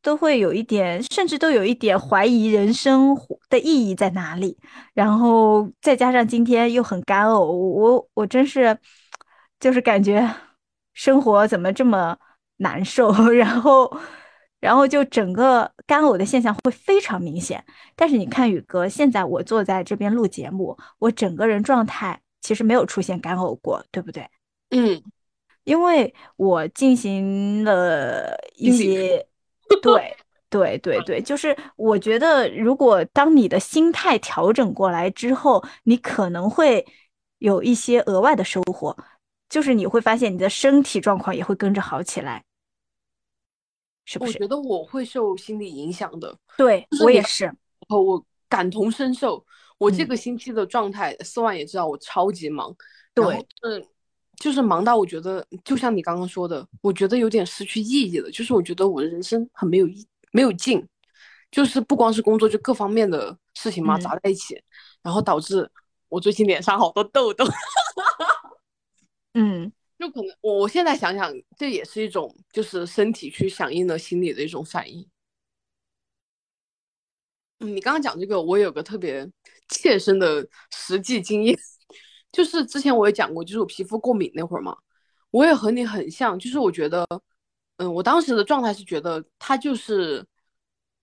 [0.00, 3.16] 都会有一点，甚至都有一点怀疑人生
[3.48, 4.56] 的意义在哪里。
[4.94, 8.78] 然后再加上今天又很干呕，我我真是
[9.58, 10.32] 就是感觉
[10.94, 12.16] 生活怎么这么
[12.60, 13.94] 难受， 然后。
[14.60, 17.64] 然后就整个干呕的现象会非常明显，
[17.96, 24.28] 但是你看宇哥，现在我坐在这边录节目，我整个人状态其实没有出现干呕过，对不对？
[24.68, 25.02] 嗯，
[25.64, 29.26] 因为我进行了一些，
[29.80, 30.14] 对
[30.50, 36.86] 对对对，就是我觉得如果当你的心态调整过来之后，你可能会
[37.38, 38.94] 有一些额外的收获，
[39.48, 42.44] 就是你会发现你的身体状况也会跟着好起来。
[44.04, 44.32] 是不是？
[44.32, 46.36] 我觉得我会受心理影响的。
[46.56, 47.46] 对我也是。
[47.88, 49.44] 哦，我感同身受。
[49.78, 52.74] 我这个星期的状态，四万也知道我超级忙。
[53.14, 53.24] 对。
[53.62, 53.82] 嗯，
[54.36, 58.30] 就是忙到我觉得，就像你刚刚说的，我觉得有点失去意义了。
[58.30, 60.86] 就是我觉得我的人生很没有意，没有劲。
[61.50, 64.62] 就是不光是工作，就各方面的事情嘛，砸在一起，
[65.02, 65.68] 然后导致
[66.08, 67.44] 我最近脸上好多痘痘。
[69.34, 69.72] 嗯。
[70.00, 75.06] 就可能我我现在想想，这也是一种就是身体去响应了心理的一种反应。
[77.58, 79.30] 嗯，你刚刚讲这个，我有个特别
[79.68, 81.54] 切身的实际经验，
[82.32, 84.74] 就是之前我也讲过，就是我皮肤过敏那会儿嘛，
[85.30, 87.06] 我也和你很像，就是我觉得，
[87.76, 90.24] 嗯，我当时的状态是觉得它就是，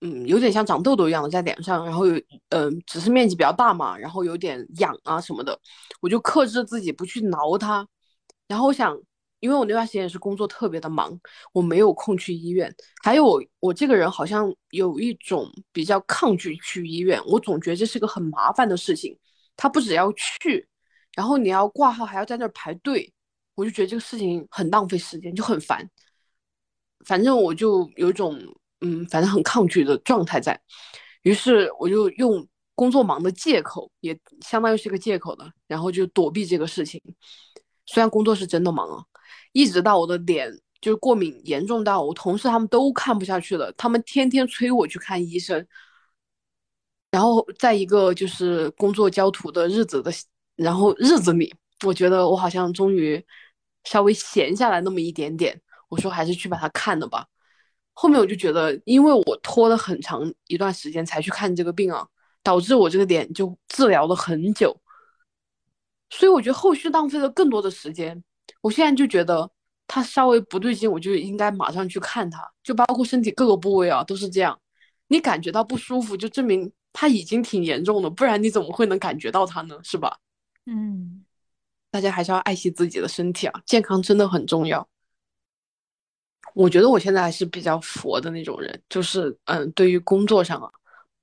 [0.00, 5.56] 嗯，有点像长痘痘一样的在脸上，然后有，嗯，只是面积比较大嘛，然后有点痒啊什么的，
[6.00, 7.86] 我就克制自己不去挠它。
[8.48, 8.98] 然后我想，
[9.40, 11.16] 因为我那段时间也是工作特别的忙，
[11.52, 12.74] 我没有空去医院。
[13.04, 19.16] 还有我，我这个人好像有一种比较抗拒去医院，我总觉得这是个很麻烦的事情。
[19.56, 20.66] 他不只要去，
[21.14, 23.12] 然后你要挂号，还要在那儿排队，
[23.54, 25.88] 我就觉得这个事情很浪费时间，就很烦。
[27.04, 28.38] 反正我就有一种，
[28.80, 30.60] 嗯，反正很抗拒的状态在。
[31.22, 37.02] 于是我就用工作忙的借口，也相当于是个借口的，然后就躲避这个事情。
[37.88, 39.02] 虽然工作是真的忙啊，
[39.52, 45.66] 一直到我的脸就是过敏严重到我同事他们都看不下去了，他们天天催我去看医生。
[47.10, 50.12] 然后在一个就是工作焦土的日子的，
[50.56, 51.52] 然后日子里，
[51.86, 53.24] 我觉得我好像终于
[53.84, 55.58] 稍微闲下来那么一点点。
[55.88, 57.26] 我说还是去把它看了吧。
[57.94, 62.06] 后面我就觉得，因为我拖了很长一段时间才去看这个病啊，
[62.42, 64.78] 导致我这个脸就治疗了很久。
[66.10, 68.22] 所以我觉得后续浪费了更多的时间。
[68.60, 69.48] 我现在就觉得
[69.86, 74.58] 他稍微不对劲，我就应该马上去看他，就包括身体各个部位啊，都是这样。
[75.08, 79.78] 你感觉到不舒服，就证明他已经挺严重的，不然你怎么会能感觉到他呢？
[79.82, 80.18] 是吧？
[80.66, 81.24] 嗯，
[81.90, 84.86] 大家还是要爱惜自己的身体啊，健康真的很重要。
[86.54, 90.68] 我觉得我现在还是比较佛的那种人，就是嗯，对于工作上啊，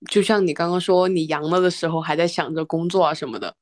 [0.09, 3.55] 就像你刚刚说你阳了的时候，还在想着工作啊什么的。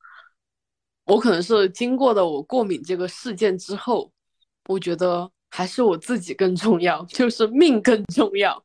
[1.06, 4.12] 我可能是经过了我过敏这个事件之后，
[4.68, 8.64] 我觉得还是我自己更重要， 就是命更重要。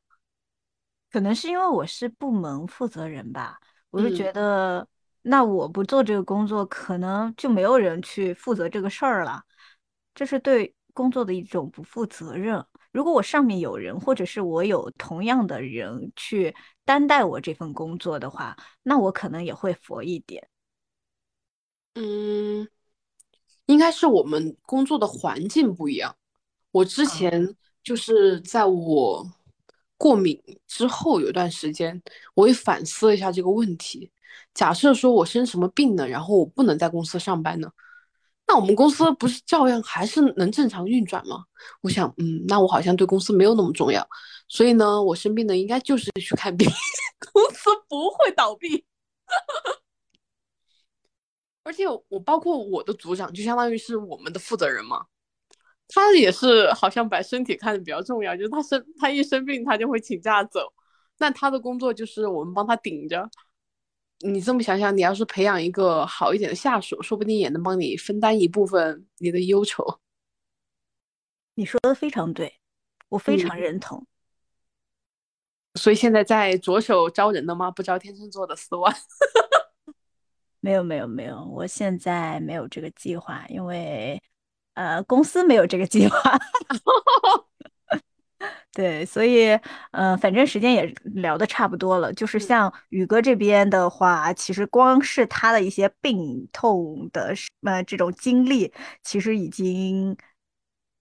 [1.11, 3.59] 可能是因为我是部门负责人吧，
[3.91, 4.87] 我就觉得
[5.23, 9.43] 那我不做这个工作，可能就没有人去负责这个事儿了，
[10.15, 12.65] 这是对工作的一种不负责任。
[12.93, 20.49] 如果我上面有人，或者是我有同样的人去担待我这份工作的话，那我可能也会佛一点。
[22.01, 22.69] 嗯，
[23.67, 26.15] 应该是我们工作的环境不一样。
[26.71, 29.29] 我之前就是在我
[29.97, 32.01] 过敏之后有一段时间，
[32.35, 34.13] 我也反思了一下这个问题。
[34.55, 37.69] 假设说我生什么病呢，然后我不能在公司上班呢，
[38.47, 41.45] 那我们公司不是照样还是能正常运转吗？
[41.81, 44.09] 我想，嗯，那我好像对公司没有那么重要。
[44.49, 46.71] 所以呢，我生病的应该就是去看病，
[47.33, 48.85] 公司不会倒闭。
[51.69, 55.05] 而且我包括我的组长，就相当于是我们的负责人嘛，
[55.87, 60.73] 他也是好像把身体看得比较重要，就是他生他一生病，他就会请假走，
[61.19, 63.29] 那他的工作就是我们帮他顶着。
[64.21, 70.01] 你这么想想，你要是培养一个好一点的下属，说不定也能帮你分担一部分你的忧愁。
[71.55, 72.61] 你说的非常对，
[73.11, 74.07] 我非常认同。
[75.75, 77.71] 所以现在在着手招人了吗？
[77.71, 78.97] 不招天秤座的四万。
[80.61, 84.21] 没有没有没有，我现在没有这个计划，因为
[84.75, 86.39] 呃公司没有这个计划。
[88.73, 89.49] 对，所以，
[89.91, 92.13] 嗯、反正时间也聊的差不多了。
[92.13, 100.17] 就是嗯像宇哥这边的话，其实光是他的一些病痛的是呃这种经历，其实已经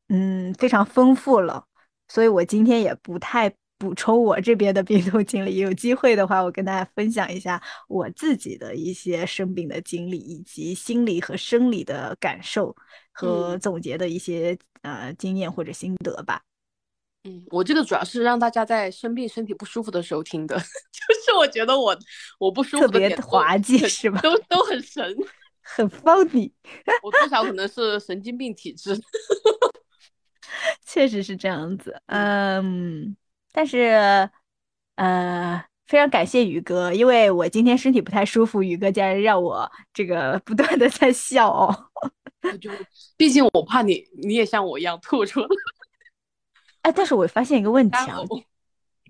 [0.09, 1.67] 嗯非常丰富了。
[2.07, 5.57] 所以我今天也不太补充我这边的病痛经历。
[5.57, 12.75] 有机会的话，我跟大家分享一下我自己的一些生病的经历，以及心理和生理的感受
[13.11, 16.41] 和嗯总结的一些呃经验或者心得吧。
[17.23, 20.61] 嗯，我这个主要是让大家在生病、身体不舒服的时候听的， 就
[21.25, 21.97] 是我觉得我
[22.39, 25.15] 我不舒服特别滑稽是吧都都很神，
[25.61, 26.51] 很 funny，
[27.03, 28.97] 我多少可能是神经病体质。
[30.85, 32.01] 确实是这样子。
[32.05, 33.15] 嗯，
[33.57, 34.29] 但是
[34.97, 41.89] 呃，非常感谢宇哥，因为我今天身体不太舒服，宇哥竟然让我这个不断的在笑哦。
[42.43, 42.69] 我就
[43.17, 45.47] 毕竟我怕你你也像我一样吐出来。
[46.83, 48.19] 哎，但是我发现一个问题啊，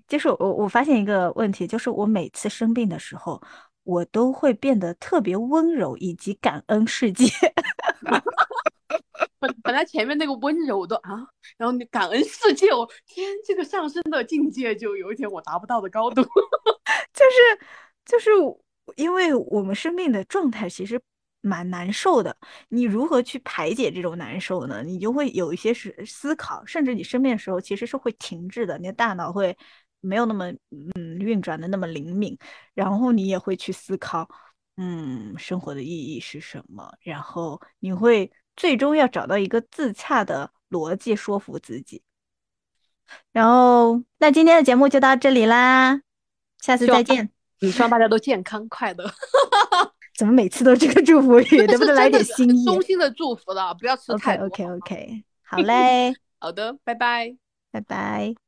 [0.06, 3.42] 就是我我发现一个问题，就是我每次生病的时候，
[3.84, 7.26] 我都会变得特别温柔，以及感恩世界。
[9.38, 11.26] 本本来前面那个温柔的啊，
[11.56, 16.22] 然后你感恩世界，我天，这个上升的境界就有一点我达不到的高度。
[17.12, 17.66] 就是
[18.04, 18.30] 就是
[18.96, 21.00] 因为我们生病的状态其实
[21.40, 22.36] 蛮难受的，
[22.68, 24.82] 你如何去排解这种难受呢？
[24.82, 29.56] 你就会有一些是思考，甚至你生病的时候其实是会停滞的，你的大脑会
[30.00, 32.36] 没有那么嗯运转的那么灵敏，
[32.74, 34.28] 然后你也会去思考，
[34.76, 42.02] 嗯，生活的意义是什么，然后你会最终要找到一个自洽的逻辑说服自己。
[43.32, 46.02] 然后，那今天的节目就到这里啦，
[46.60, 47.30] 下次再见。
[47.62, 49.10] 嗯，希望大家都健康快乐，
[50.18, 51.56] 怎么每次都这个祝福语？
[51.66, 54.36] 能不能来点这是新意衷心的祝福了，不要吃？OK 太。
[54.36, 57.36] OK OK，好嘞，好的，拜拜。
[57.70, 58.47] 拜拜。